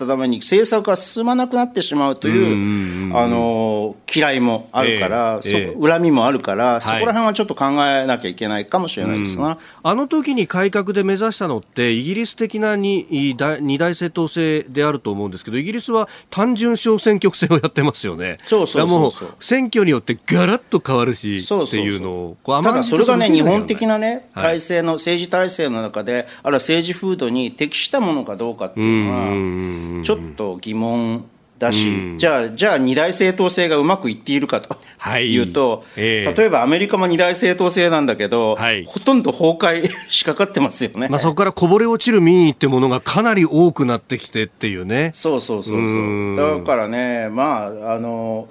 [0.00, 18.38] たために政策が進まなくなってしまうというあの嫌いもあるから、えー、恨みもあるから、そこら辺はちょっと考えなきゃいけないかもしれないですな、あの時に改革で目指したのってイギリス的なに二大政党制であると思うんですけどイギリスは単純小選挙区制をやってますよね。
[18.46, 19.34] そうそうそうそう。
[19.40, 31.24] 選挙によってガラッと変わるしっていうのをただそれがね日本的なね体制の、政治体制の中であるいは政治風土に適したものかどうかっていうのはちょっと疑問
[31.60, 34.78] だし、じゃあ、じゃあ二大政党制がうまくいっているかと
[35.18, 41.08] いうと、はいえー、例えばアメリカも二大政党制なんだけど、はい、ほとんど崩壊しかかってますよね。
[41.08, 45.10] まあ、そこからこぼれ落ちる民意ってものがかなり多くなってきてっていうね。
[45.12, 46.58] そうそうそうそう。
[46.58, 48.48] だからね、まあ、あの、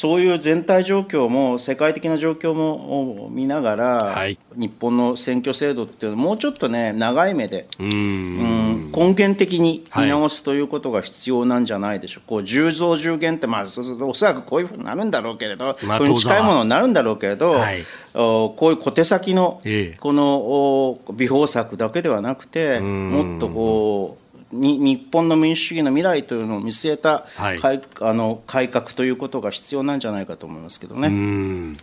[0.00, 8.92] そういう全体状況も世界的な状況も見ながら、はい、日本の選挙制度っていうのはもうちょっとね長い目でうん。
[8.92, 17.70] 根源的に見直すということが必要なんじゃないでしょう、はい、こう10増10減って、まあ、おそらくこういうふうになるんだろうけれど、まあ、これに近いものになるんだろうけれど、は。
[17.74, 17.84] い、
[18.14, 19.60] こういう小手先の
[20.00, 24.19] この美法策だけではなくて、もっとこう
[24.52, 31.76] に日本の民主主義の未来というのを見据えた、はい、あの改革ということが必要なんじゃないかと思いますけどね。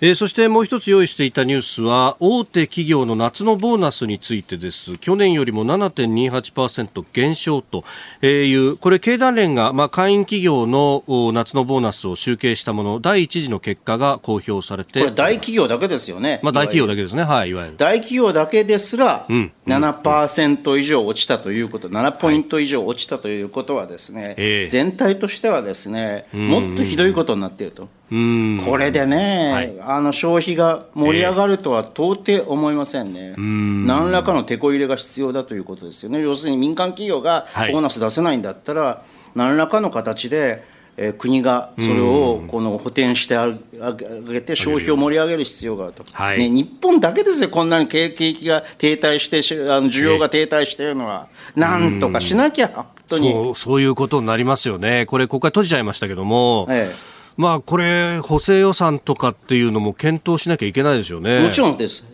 [0.00, 4.96] えー、そしてもう一つ用意していたニュースは大手企業の夏のボーナスについてです。
[4.98, 7.82] 去年よりも7.28%減少と
[8.24, 15.00] いうこれ経団連が、まあ、会員企業の夏のボーナスを集計したもの第一次の結果が公表されて。
[15.00, 17.24] これ大企業だけですよね、まあ、大企業だけですね。
[17.24, 17.76] はいいわゆる。
[17.76, 19.26] 大企業だけですら
[19.66, 27.97] 7%以上落ちたということ、7ポイント以上落ちたということはですね、はい、全体としてはですねもっとひどいことになっていると。
[28.10, 40.64] これでね、はい、あの消費が盛り上がるとは到底思いませんね、えー、何らかのてこ入れが必要だということですよね、要するに民間企業がボーナス出せないんだったら、はい、何らかの形で、
[40.96, 43.52] えー、国がそれをこの補填してあ
[43.92, 53.32] げて、消費を盛り上げる必要があると、はい、ね、日本だけですよ、こんなに景気が停滞して、あの需要が停滞しているのは、なんとかしなきゃ、本当に。
[53.32, 56.66] そうそういうことになりますよね、これ、国会閉じちゃいましたけども。
[56.70, 61.40] ええまあ、これ、補正予算とかっていうのも検討しなきゃいけないですよね。
[61.40, 62.04] もちろんです、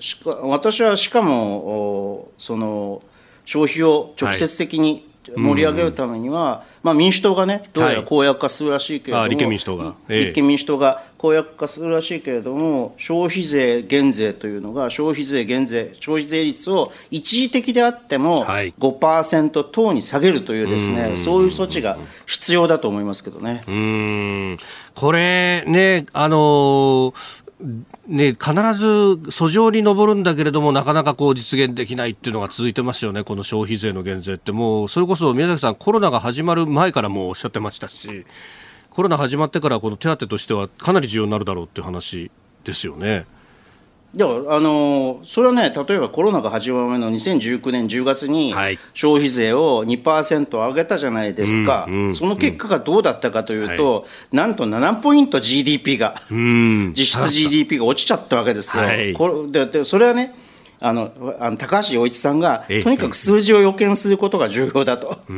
[0.42, 3.00] 私はしかもその
[3.46, 23.62] 消費を直接的に盛り上げるためには、はいまあ、民主党がね、どうやら公約化するらしいけれども、はい、立憲民主党が、ええ、立憲民主党が公約化するらしいけれども、消費税減税というのが、消費税減税、消費税率を一時的であっても5%等に下げるというですね、はい、そういう措置が必要だと思いますけどね。
[23.66, 24.58] うん。
[24.94, 27.43] これね、あのー
[28.06, 38.26] ね、必ず訴状に上るんだけれども、なかなかこう実現できないっていうのが続いてますよね、この消費税の減税って、もうそれこそ宮崎さん、コロナが始まる前からもおっしゃってましたし、
[38.90, 42.30] コロナ始まってから、この手当としてはかなり重要になるだろうっていう話
[42.64, 43.24] ですよね。
[44.16, 48.54] いやあのそれはね、例えばコロナが始まる前の2019年10月に
[48.94, 58.84] 消費税を2%上げたじゃないですか、うんうん、その結果がどうだったかというと、はい、なんと7ポイント GDP が、実質 GDP が落ちちゃったわけですよ。
[58.84, 60.32] はい、これでそれはね
[60.80, 65.30] あのあの高橋洋一さんが、とにかく数字を予見することが重要だと、あ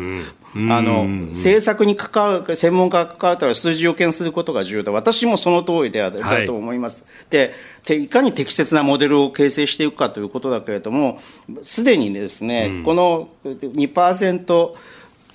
[0.55, 7.05] の政策に関わる、専門家が関わったら数字予見することが重要だ、私もその通りである、だと思います。
[7.31, 7.55] で
[7.89, 11.21] いかに適切なモデルを形成していくかということだけれども、
[11.63, 14.75] すでにですね、うん、この2%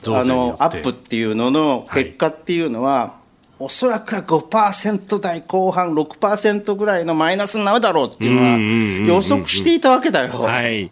[0.08, 3.21] あのアップっていうのの結果っていうのは、
[3.62, 10.42] おそらくは5%台後半、6%ぐらいのマイナスになるだろうっていうのは予測していたわけだよ。
[10.42, 10.92] はい、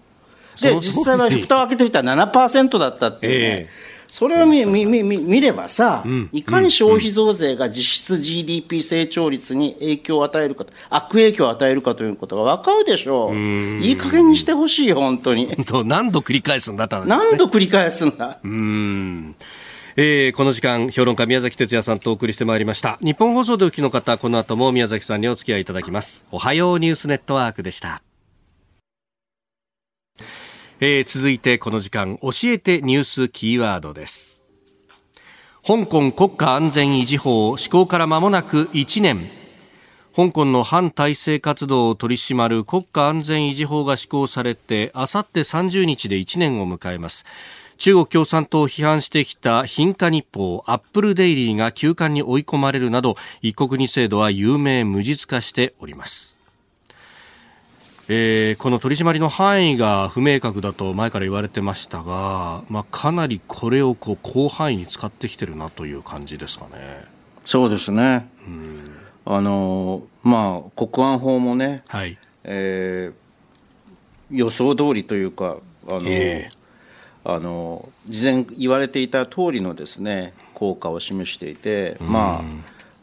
[0.61, 3.45] で、実際は蓋を開けてみたら7%だったっていうね。
[3.45, 15.55] えーそれを見見見見ればさ、いかに消費増税が実質 GDP 成長率に影響を与えるか悪影響を与えるかということが分かるでしょう、いい加減にしてほしいよ、本当に。
[15.85, 18.39] 何度繰り返すんだね、何度繰り返すんだ。
[18.43, 19.35] うん
[20.01, 22.97] えー、この時間評論家宮崎哲也さんとお送りしてまいりました。
[23.03, 26.25] 日本放送でお聞きの方この後も宮崎さんにお付き合いいただきます。
[26.31, 28.01] おはようニュースネットワークでした。
[30.79, 34.41] えー、続いてこの時間教えてニュースキーワードです。
[35.67, 39.29] 香港国家安全維持法施行から間もなく1年。
[40.15, 47.25] 香港の反体制活動を取り締まる国家安全維持法が施行されてあさって30日で1年を迎えます。
[47.79, 56.35] 中国共産党を批判してきた貧化日報アップルデイリーが休刊に追い込まれるなど一国二制度は有名無実化しております。
[58.09, 67.05] えー、この取り締まりの範囲が不明確だと前から言われてましたが、まあ、かなりこれをこう広範囲に使ってきてるなという感じですかね。
[67.45, 68.91] そうですね、うん、
[69.25, 72.17] あのまあ、国安法もね、はい。
[72.43, 76.58] えー、予想通りというかあの、えー、
[77.23, 82.43] あの事前言われていた通りのですね効果を示していて、ま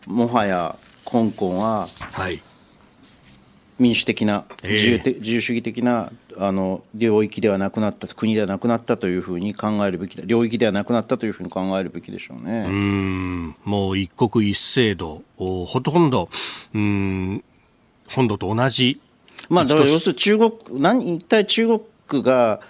[0.06, 2.40] あ、もはや香港は、はい。
[3.78, 10.24] 民主的な自由,、自由主義的なあの領域ではなくなった国ではなくなったというふうに考えるべきだ。
[10.24, 12.66] 領域ではなくなったというふうに考えるべきでしょうね。
[12.66, 13.54] うん。
[13.64, 16.30] もう一国一制度ほとんど
[16.74, 17.44] うん
[18.08, 19.00] 本土と同じ
[19.48, 22.60] まあだから要するに中国何一体中国が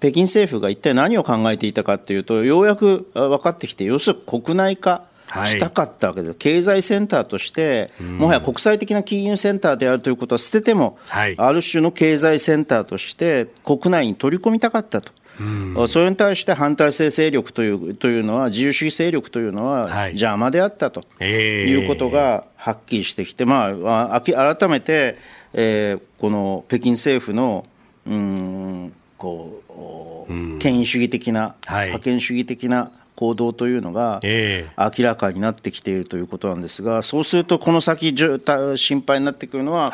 [0.00, 15.12] 北京政府が一体何を考えていたかというとようやく分かってきて要するに国内化したかったわけです、はい、経済センターとして、もはや国際的な金融センターであるということは捨てても、はい、ある種の経済センターとして国内に取り込みたかったと。
[15.38, 25.18] うん、それに対して反体制勢力というというのは、自由主義勢力というのは邪魔であったということがはっきりしてきて、まあ、改めて、
[25.52, 27.66] えー、この北京政府の
[28.06, 39.92] うんこう権威主義的な、覇権主義的な行動というのが明らかになってきているということなんですが、そうすると、この先、心配になってくるのは、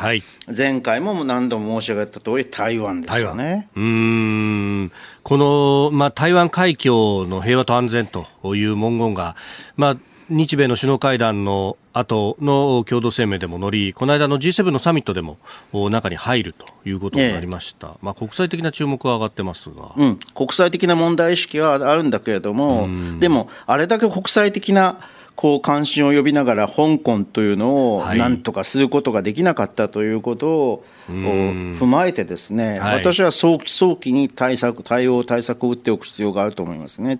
[0.55, 3.69] 前回も何度も申し上げた通り、台湾ですよね。
[3.75, 4.91] うん。
[5.23, 9.37] この、まあ、台湾海峡の平和と安全という文言が、
[9.77, 9.97] まあ
[10.33, 15.37] 日米の首脳会談の後の共同声明でも乗り、この間の G7 のサミットでも
[15.71, 24.99] 中に入るということになりました、ええ、まあ、国際的な注目は上がってますが、うん、国際的な問題意識はあるんだけれども、でも、あれだけ国際的な
[25.35, 37.19] こう関心を呼びながら香港というのをなんとかすることができなかったということを踏まえてですね、はい、私は早期早期に対策対応対策を打っておく必要があると思いますね。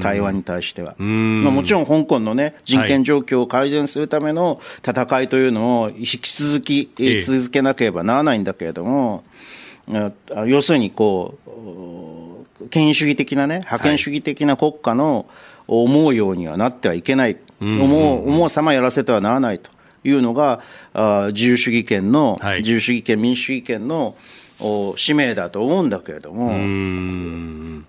[0.00, 6.90] 台湾に対しては、まあ、もちろん香港のね人権状況を改善するための戦いというのを引き続き
[7.22, 9.24] 続けなければならないんだけれども、
[10.46, 15.26] 要するにこう権威主義的なね覇権主義的な国家の、
[15.68, 19.70] 思うようにはなってはいけない、思う思う様やらせてはならないと
[20.04, 20.60] いうのが、
[20.92, 24.14] あ自由主義権の、はい、自由主義権、民主主義権の
[24.96, 27.84] 使命だと思うんだけれども。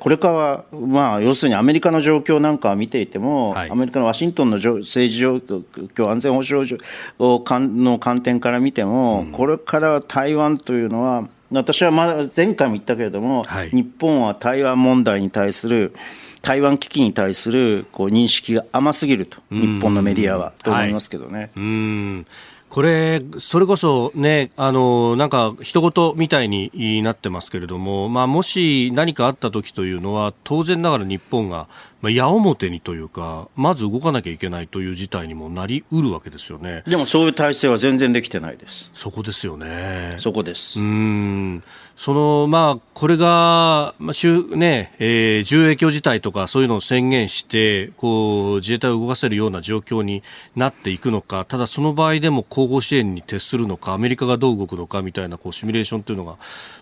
[0.00, 6.68] これから、まあ、要するにアメリカの状況なんかを見ていても、はい、アメリカのワシントンの政治状況、安全保障
[7.16, 15.94] の観点から見ても、うん、これから台湾というのは、私はまだ前回も言ったけれども、はい、日本は台湾問題に対する
[16.42, 21.50] 台湾危機に対するこう認識が甘すぎると、日本のメディアはと思いますけどね。
[21.56, 22.26] うん
[22.68, 31.68] これ、それこそね、あの、なんか、人事みたいになってますけれども、まあ、もし何かあった時というのは、当然ながら日本が、
[32.00, 36.84] まあ、矢面にというか、まず動かなきゃいけないという事態にもなりうるわけですよね。
[36.86, 38.90] でも、そういう体制は全然できてないです。
[38.94, 40.14] そこですよね。
[40.18, 40.78] そこです。
[40.78, 41.64] うん。
[41.96, 50.22] その、まあ、これが、まあ、しゅね、えー、重影響事態とかそういうのを宣言して、こう、自衛隊を動かせるような状況に
[50.54, 56.38] なっていくのか、ただその場合でも後方支援に徹するのか、アメリカがどう動くのかみたいな、こう、シミュレーションというのが、ま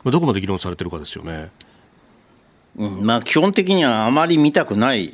[0.06, 1.50] あ、どこまで議論されてるかですよね。
[2.78, 5.12] うんまあ、基本的にはあまり見たくない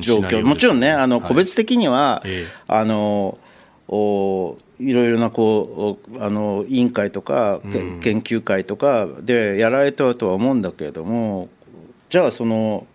[0.00, 2.30] 状況、うん、もちろんね、あの個別的には、はい、
[2.68, 3.38] あの
[3.88, 11.48] おいろいろなこうあの委員会とか、研究会とかでやられたとは思うんだけれども
[12.08, 12.86] じゃあその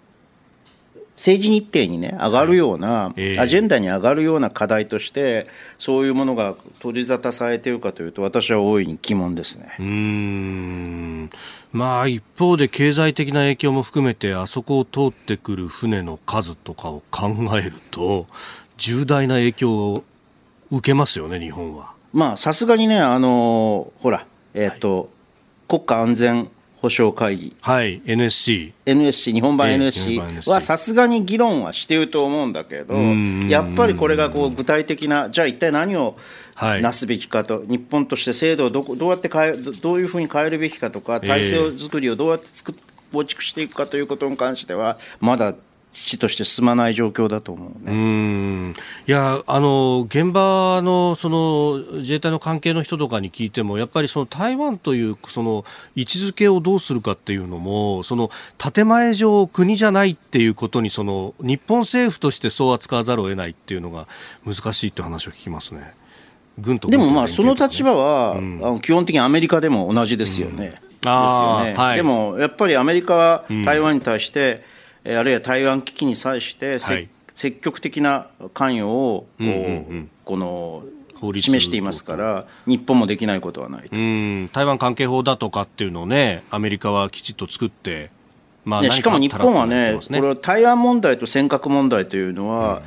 [1.17, 3.11] 政治日程にね上がるような、ア
[3.47, 5.47] ジェンダに上がるような課題として
[5.79, 9.75] そういうものが取り沙汰されているかというと私は大いに疑問ですね。
[9.79, 11.29] うん
[11.73, 18.27] まあ一方で経済的な影響も含めてあそこを通ってくる船の数とかを考えると
[18.77, 20.03] 重大な影響を
[20.71, 21.93] 受けますよね、日本は。
[22.13, 25.07] まあ、さすがにね、あのほら、えっ、ー、と、はい、
[25.67, 26.49] 国家安全
[26.87, 27.55] 保障会議。
[27.61, 28.71] はい、NSC。
[28.85, 32.95] NSC、日本版 NSC はさすがに議論はしていると思うんだけど、
[33.49, 36.15] やっぱりこれがこう具体的な、じゃあ一体何を
[36.81, 42.73] なすべきかと、はい、日本として制度をどどうやって変え、どういうふうに変えるべきかとか、体制作りをどうやって作
[43.11, 45.53] 構築していくかということに関しては、まだ
[46.05, 47.91] 地として進まない状況だと思うね。
[47.91, 48.75] うん。
[49.07, 64.07] いやあの現場のその自衛隊の関係の人とかに聞いてもやっぱりその台湾というその位置づけをどうするかっていうのもその建前上国じゃないっていうことにその日本政府としてそう扱わざるを得ないっていうのが
[64.45, 65.93] 難しいって話を聞きますね。
[66.59, 70.53] 軍と、ね、でもまあその立場は、うん、あの基本的にアメリカでも同じですよね。
[70.53, 74.76] うん、ですよね、はい、でもやっぱりアメリカは台湾に対して、うん
[75.15, 79.59] あるいは台湾危機に際して、はい、積極的な関与をこう、うんうんう
[79.95, 80.83] ん、この
[81.41, 83.95] 示していますから、日本もできないことはないと。
[84.53, 88.09] 台湾関係法だとかっていうのをね、アメリカはきちっと作って、
[88.65, 89.99] まあ、しかも日本はね、ね。
[89.99, 92.81] これは台湾問題と尖閣問題というのは、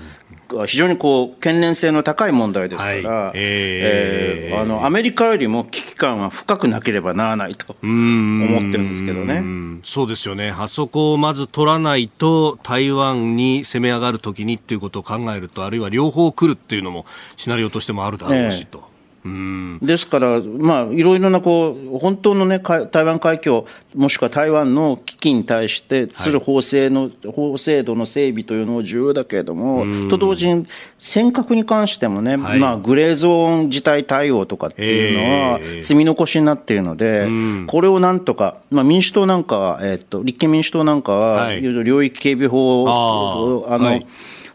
[0.66, 9.42] 非常にこう懸念性の高い問題ですから、はい、えー、えー、あのアメリカよりも危機感は深くなければならないと思ってるんですけどね。
[9.82, 18.78] そうですよね、あそこをまず取らないと、台湾に攻め上がるときにっていうことを考えると、あるいは両方来るっていうのも、シナリオとしてもあるだろうしと。
[18.78, 18.89] えー
[19.22, 30.66] ですから、まあ、いろいろなこう本当の、ね、台湾海峡、もしくは台湾の危機に対してする法制の、はい、法制度の整備というのも重要だけれども、と同時に
[30.98, 37.28] 尖閣に関してもね、はい、まあ、グレーゾーン事態対応とかっていうのは積み残しになっているので、
[37.66, 44.00] これをなんとか、まあ、民主党なんかは、えっと、立憲民主党なんかは、はい、領域警備法をあの、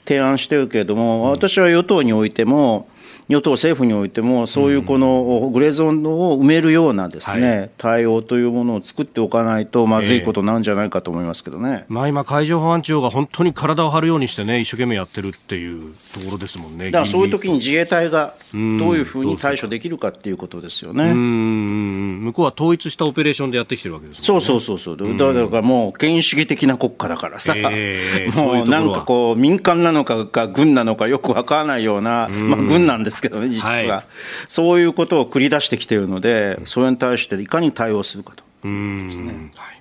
[0.07, 2.87] 提案してるけれども、私は与党においても、
[3.27, 18.61] 与党、政府においても、そういうこのグレーゾーンを埋めるようなですね、はい、対応というものを作っておかないと、まずいことなんじゃないかと思いますけどね、えー、まあ、今、海上保安庁が本当に体を張るようにしてね、一生懸命やってるっていうところですもんねだからそういう時に自衛隊がどう
[18.95, 21.11] いうふうに対処できるかっていうことですよね。
[21.11, 22.21] うん。
[22.25, 24.45] 向こうは統一したオペレーションでやってきてるわけですもんね。
[24.45, 33.69] そうそうそうそう、だからもう権威主義的な国家だからさ、えー、もうなんかこう、民間なのかが軍なのかよくわからないような、まあ、軍なんですけどね、実は。
[33.69, 34.05] はいが、
[34.47, 39.51] そういうことを繰り出してきているので、それに対していかに対応するかとですね。
[39.55, 39.75] はい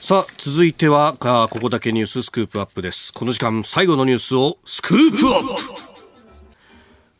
[0.00, 3.12] さあ、続いては、ここだけニューススクープアップです。
[3.12, 5.98] この時間、最後のニュースをスクープアップ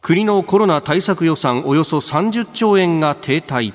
[0.00, 3.74] 国のコロナ対策予算およそ30兆円が停滞。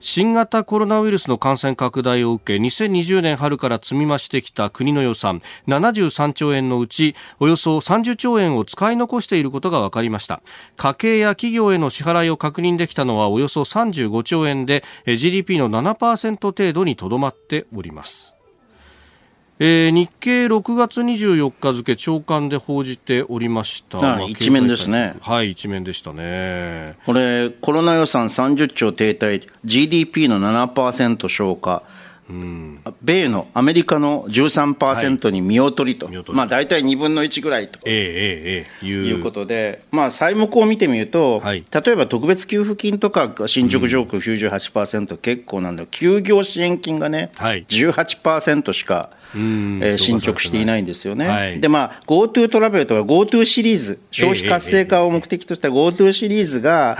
[0.00, 10.42] 新型コロナウイルスの感染拡大を受け2020年春から積み増してきた国の予算73兆円のうちおよそ30兆円を使い残していることが分かりました。
[10.76, 18.35] 家計や企業への支払いを確認できたのはおよそ35兆円で GDP の7%程度にとどまっております。
[19.58, 25.16] えー、日経6月24日付朝刊で報じておりました、一面ですね。
[25.20, 26.94] はい一面でしたね。
[27.06, 31.82] これコロナ予算30兆停滞 GDP の7%消化。
[32.28, 39.22] うん、米のアメリカの13%に見劣りと、はい、まあ、大体2分の1ぐらいと、えーえー、いう。
[39.22, 51.28] ことで、まあ、債目を見てみると、はい、例えば特別給付金とか進捗状況98%結構なんだけど、休業支援金がね、はい、18%しかえー、進捗していないんですよね。
[51.28, 56.96] はい、で、まあ、GoTo トラベルとか GoTo シリーズ、消費活性化を目的とした GoTo シリーズが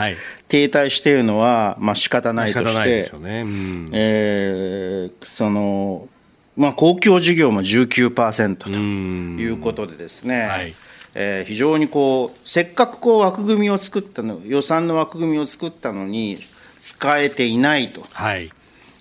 [0.48, 3.42] 停滞しているのは、まあ仕方ないとして、ね。
[3.42, 3.90] うん。
[3.92, 6.08] えー、その、
[6.56, 10.74] まあ、公共事業も19%ということでですね、はい。
[11.18, 16.38] えー、非常にこうせっかくこう枠組みを作ったの予算の枠組みを作ったのに
[16.78, 18.50] 使えていないと、はい、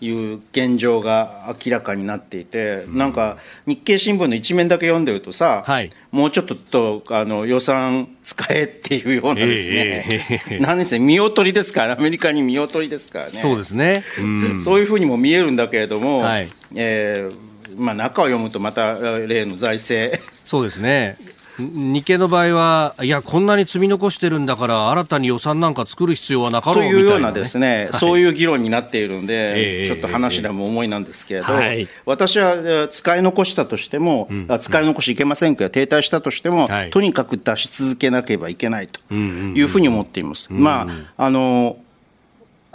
[0.01, 13.39] いう現状が明らかになっていて、うん、なんか日経新聞の一面だけ読んでるとさ、はい、もうちょっととあの予算使えっていうようなですね、えー、何ですね見劣りですからアメリカに見劣りですからね。
[13.39, 14.23] そうですね、う
[14.55, 17.45] ん、そういうふうにも見えるんだけれども、はい、えー
[17.77, 20.17] まあ、中を読むとまた例の財政。
[20.45, 21.17] そうですね
[21.59, 40.51] 日経の場合は、いや、こんなに積み残してるんだから、新たに予算なんか作る必要はなかろうというようなですね、はい、そういう議論になっているんで、えー、ちょっと話でも重いなんですけれど、えー、私は使い残したとしても、うん、使い残しいけませんけど、停滞したとしても、とにかく出し続けなければいけないというふうに思っています。
[40.51, 40.87] ま
[41.17, 41.77] ああの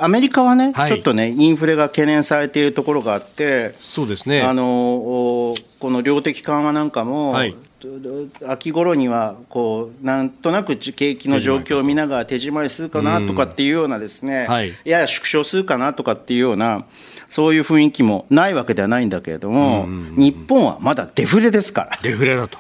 [0.03, 4.41] アメリカはね、はい、ちょっとね、インフレが懸念されているところがあって、そうですね。
[4.41, 7.55] あのこの量的緩和なんかも、はい、
[8.47, 16.85] 秋頃にはこうなんとなく景気の状況を見ながら手締まりするかなとかっていうようなですね、はい、やや縮小するかなとかっていうような
[17.29, 21.99] そういう雰囲気もないわけではないんだけれども、日本はまだデフレですから。
[22.03, 22.59] デフレだと。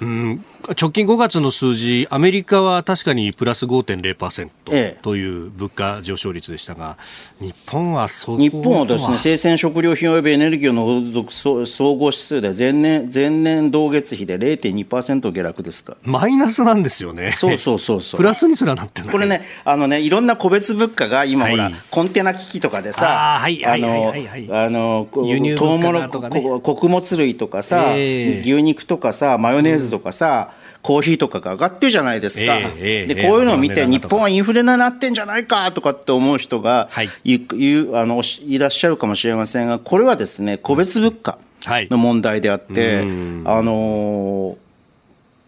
[0.00, 6.96] うん直近5月の数字、アメリカは確かにプラス5.0%という物価上昇率でしたが、
[7.40, 15.96] 日本はそ日本はですね、生鮮食料品及びエネルギーを除く総合指数で前年、前年同月比で0.2%下落ですか。
[16.04, 17.32] マイナスなんですよね。
[17.32, 18.18] そうそうそうそう。
[18.18, 24.14] プラスにすらなってこれね、あのね、いろんな個別物価が今、ほら、コンテナ危機とかでさ、あの、
[24.50, 30.51] あの、輸入トウモロコ、ね、穀物類とかさ、えー、牛肉とかさ、マヨネーズとかさ、うん
[30.82, 36.88] コーヒーとかが上がってるじゃないですか、えー、でこういうのを見て、日本はインフレになってんじゃないかとかって思う人が
[37.24, 40.58] い,、うあのいらっしゃるかもしれませんが、これはですね。
[40.58, 44.56] 個別物価の問題であって、はい、あの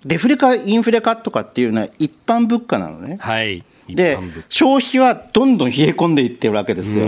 [0.05, 3.18] デフレかインフレかとかっていうのは一般物価なのね。
[3.20, 3.64] はい。
[3.89, 4.18] で
[4.49, 7.07] 消費はどんどん冷え込んでいってるわけですよ。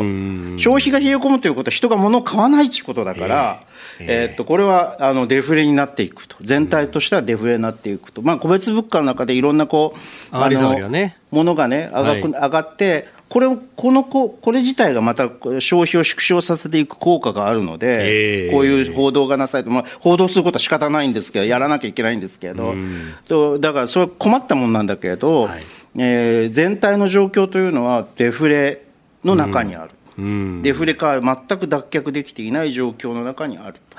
[0.59, 3.61] 消費が冷え込むということは人が物を買わないということだから、
[4.01, 6.37] えー、えー、っとこれはあのデフレになっていくと。
[6.41, 15.29] 全体としてはデフレになっていくと、まあ、個別物価の中でいろんなこうあの、ね、ものがね上が,、はい、上がってこれこのこれ自体がまた
[15.61, 25.63] 消費を縮小させていく効果があるので、えー、こういう報道がなされて、まあ、報道することは仕方ないんですけど、やらなきゃいけないんですけど、うだからそれ困ったもんなんだけど、はい。
[25.99, 28.85] えー、全体の状況というのはデフレ
[29.25, 29.91] の中にある。
[30.19, 33.97] うん、デフレ化は全く脱却できていない状況の中にあると。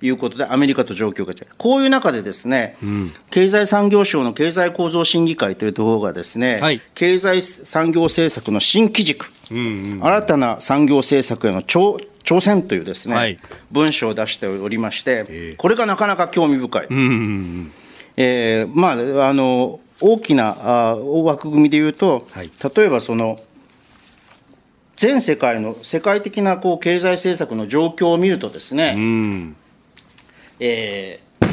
[0.00, 0.10] い。
[0.10, 9.60] うことで、はい、アメリカと状況が違う、こういう中で、ですね、うん、経済産業省の経済構造審議会というところが、ですね、はい、経済産業政策の新機軸、うんう
[9.96, 13.38] ん、新たな産業政策への挑挑戦というですね、はい、
[13.72, 16.86] 文書を出しておりまして、これがなかなか興味深い。
[16.90, 17.72] うん
[18.16, 18.88] えー、ま
[19.22, 23.40] ああの大きなあ枠組みでいうと、はい、例えばその
[25.00, 29.56] 全世界の世界的なこう経済政策の状況を見るとですね、うん、
[30.60, 31.46] えー、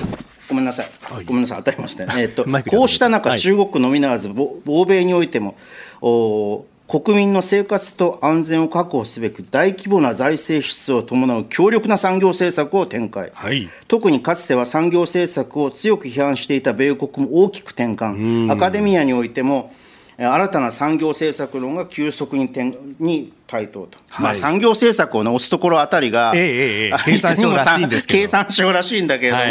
[0.50, 0.88] ごめんなさい、
[1.26, 4.30] ごめんなさい、当たりましたね、 えーと、こうした中、はい、中国のみならず、
[4.66, 5.56] 欧米においても、
[6.02, 19.72] お国民の生活と安全を確保すべく大規模な財政支出を伴う強力な産業政策を展開、はい、特にかつては産業政策を強く批判していた米国も大きく転換、アカデミアにおいても、
[20.18, 28.20] 新たな産業政策論が急速に転に台頭と、はい、まあ、産業政策を、ね、押すところあたりが、えええ、経産省らしいんですけど。
[28.22, 29.50] 経産省らしいんだけれども、は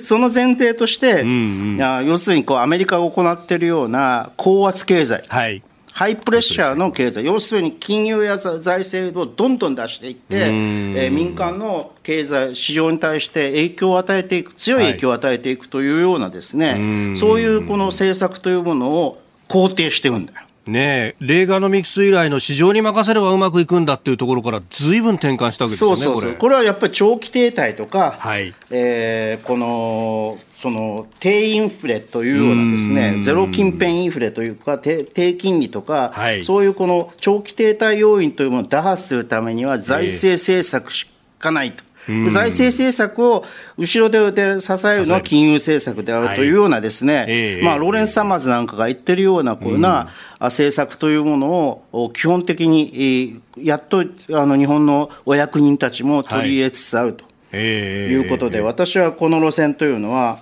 [0.00, 5.22] い、その前提として、うんうん、要するにこうアメリカが行っているような高圧経済。
[5.28, 5.62] はい。
[5.92, 19.22] ハイプレッシャーの経済、要するに金融や財政をどんどん出していって、えー、民間の経済、市場に対して影響を与えていく、強い影響を与えていくというようなですね、はい、そういうこの政策というものを
[19.54, 20.40] 肯定してるんだよ。
[20.66, 26.34] ねレーガノミクス以来の市場に任せればうまくいくんだっていうところからずいぶん転換したわけですよねそうそうそう。
[26.36, 26.56] これ。
[26.56, 28.54] はやっぱり長期停滞とか、はい。
[28.70, 41.06] えー、このその低インフレというようなですねゼロ近辺インフレというか低低金利とか、はい、そういうこの長期停滞要因というものを打破するためには財政政策し
[41.38, 41.84] かないと。
[42.06, 43.44] 財政政策を
[43.78, 57.16] 後ろでで支えるのは金融政策であるというようなですね、まあ、ローレンス・サマーズなんかが言ってるようなこうな政策というものを基本的にやっとあの日本のお役人たちも取り入れつつある
[57.50, 60.38] ということで、私はこの路線というのは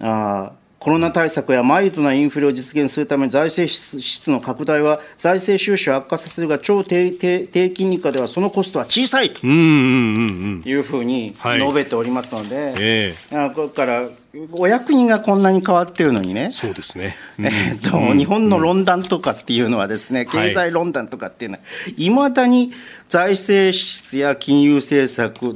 [0.00, 0.52] あ
[0.82, 12.74] コロナ対策やマイルドなインフレを実現するため財政支出の拡大は財政収支を悪化させるが超低低低金利化ではそのコストは小さいというふうに述べておりますので、はい。
[12.78, 14.08] えー、こから
[14.52, 21.62] お役人がこんなに変わってるのにね、そうですね、うん、えー、と、うん、日本の論壇とかっていうのはですね、経済論壇とかっていうのは、
[21.98, 22.72] いまだに
[23.10, 25.54] 財政支出や金融政策、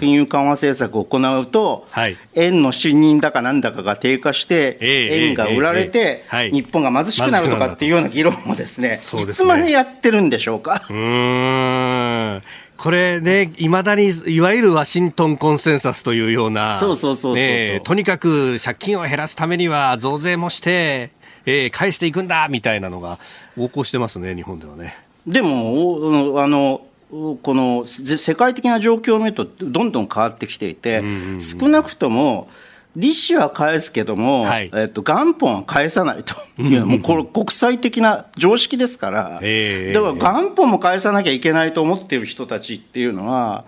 [0.00, 8.98] 金融緩和政策を行うと、はい、円の信任高なんだかが低下して、円が売られて、日本が貧しくなるとかっていうような議論もですね、い
[9.32, 10.82] つまでやってるんでしょうか？
[10.90, 12.42] うん
[12.78, 21.10] これね、いまだにいわゆるワシントンコンセンサスというような、そうそうそうそうとにかく借金を減らすためには増税もして、
[21.44, 23.18] えー、返していくんだみたいなのが
[23.56, 24.96] 横行してますね、日本ではね。
[25.26, 31.02] でも、あの、この世界的な状況を見ると、どんどん変わってきていて、
[31.40, 32.48] 少なくとも、
[32.96, 36.34] 利子は返すけども、はい、えっと、元本は返さないと。
[36.60, 43.64] いうもうこれ国際的な常識ですから、えー、だから元本も返さなきゃいけないと思っている人たちっていうのは、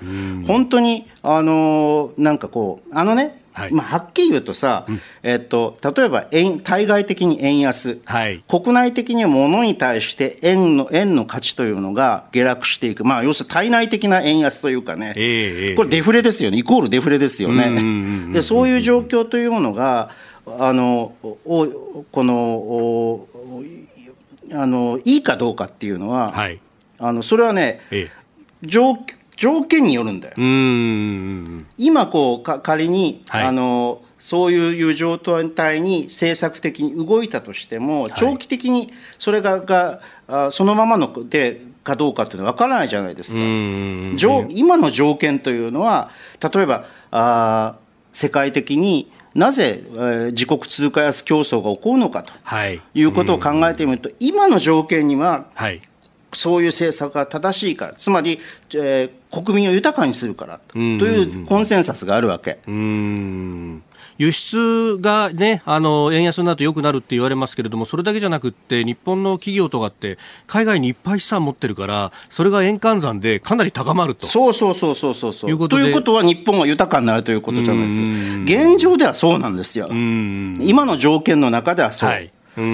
[0.47, 18.33] 本当に、あのなんかこう、あのね、はい、まあ、はっきり言うとさ、うん、えっと、例えば円対外的に円安、はい、国内的には物に対して円の円の価値というのが下落していく、まあ、要するに対内的な円安というかね、えー、これデフレですよね、イコールデフレですよね。
[18.33, 20.11] でそういう状況というものが
[20.47, 23.27] あのおこの
[24.53, 26.61] あのいいかどうかっていうのは、はい、
[26.99, 28.97] あのそれはね、ええ、条
[29.41, 30.35] 条件によるんだよ。
[31.79, 43.41] 今こうか仮に、はい、あのそういう状態に政策的に動いたとしても、長期的にそれががあそのままのでかどうかっていうのは分からないじゃないですか。
[44.51, 46.11] 今の条件というのは
[46.53, 47.77] 例えばあ
[48.13, 55.81] 世界的になぜ、えー、自国通貨安競争が起こるのかと、はい、いうことを考えてみると、今の条件には、はい、
[56.33, 58.41] そういう政策が正しいから、つまり、
[58.75, 62.59] えー、国民を豊かにするからというコンセンサスがあるわけ。
[62.67, 63.83] うん
[64.21, 74.27] 輸出がね、あの、円安になると良くなるって言われますけれども、それだけじゃなくって、日本の企業とかって、海外にいっぱい資産持ってるから、それが円換算でかなり高まると。
[74.27, 75.51] そうそうそうそうそうそう。
[75.51, 78.09] いうことということは、日本が豊かになるということじゃないですか。
[78.45, 79.87] 現状ではそうなんですよ。
[79.89, 82.11] 今の条件の中ではそう。
[82.11, 82.31] はい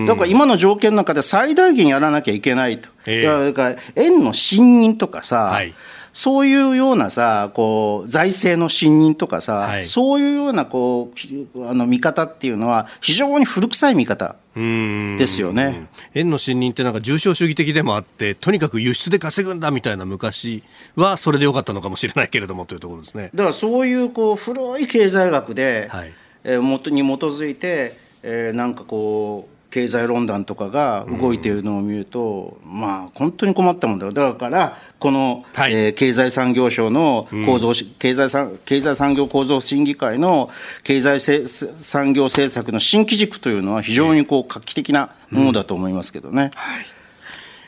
[0.06, 5.74] だから今の条件の中で最大限やらなきゃいけないと、えー、だから円の信任とかさ、はい、
[6.16, 11.12] そういうようなさこう財政の信任とかさ、はい、そういうようなこ
[11.54, 15.88] うあの見方っていうのは非常に古臭い見方ですよね。
[16.14, 20.64] 円の信任ってなんか重症主義的でもあってとにかく輸出で稼ぐんだみたいな昔
[20.94, 23.28] はそれでよかったのかもしれないけれどもというところですね。
[23.34, 26.12] だからそういうこう古い経済学で、はい。
[26.44, 27.92] えー、元に基づいて、
[28.22, 34.12] えー、なんかこう経済論壇とかが動いているのを見ると、うん、まあ本当に困ったもんだよ。
[34.12, 40.48] だからこの、はい、えー、経済産業省の構造、うん、経済産経済産業構造審議会の
[40.82, 46.44] 経済産業政策の新機軸というのは非常にこう画期的なものだと思いますけどね。
[46.44, 46.50] うん。
[46.58, 46.86] はい。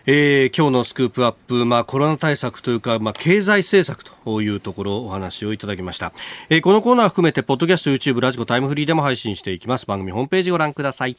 [0.07, 6.15] えー、今日のスクープアップ、まあ、コロナ対策というか、まあ、経済政策というところお話をいただきました、
[6.49, 9.85] えー、このコーナー含めてポッドキャスト YouTube ラジコタイムフリーでも配信していきます。
[9.85, 11.19] 番組ホームページご覧ください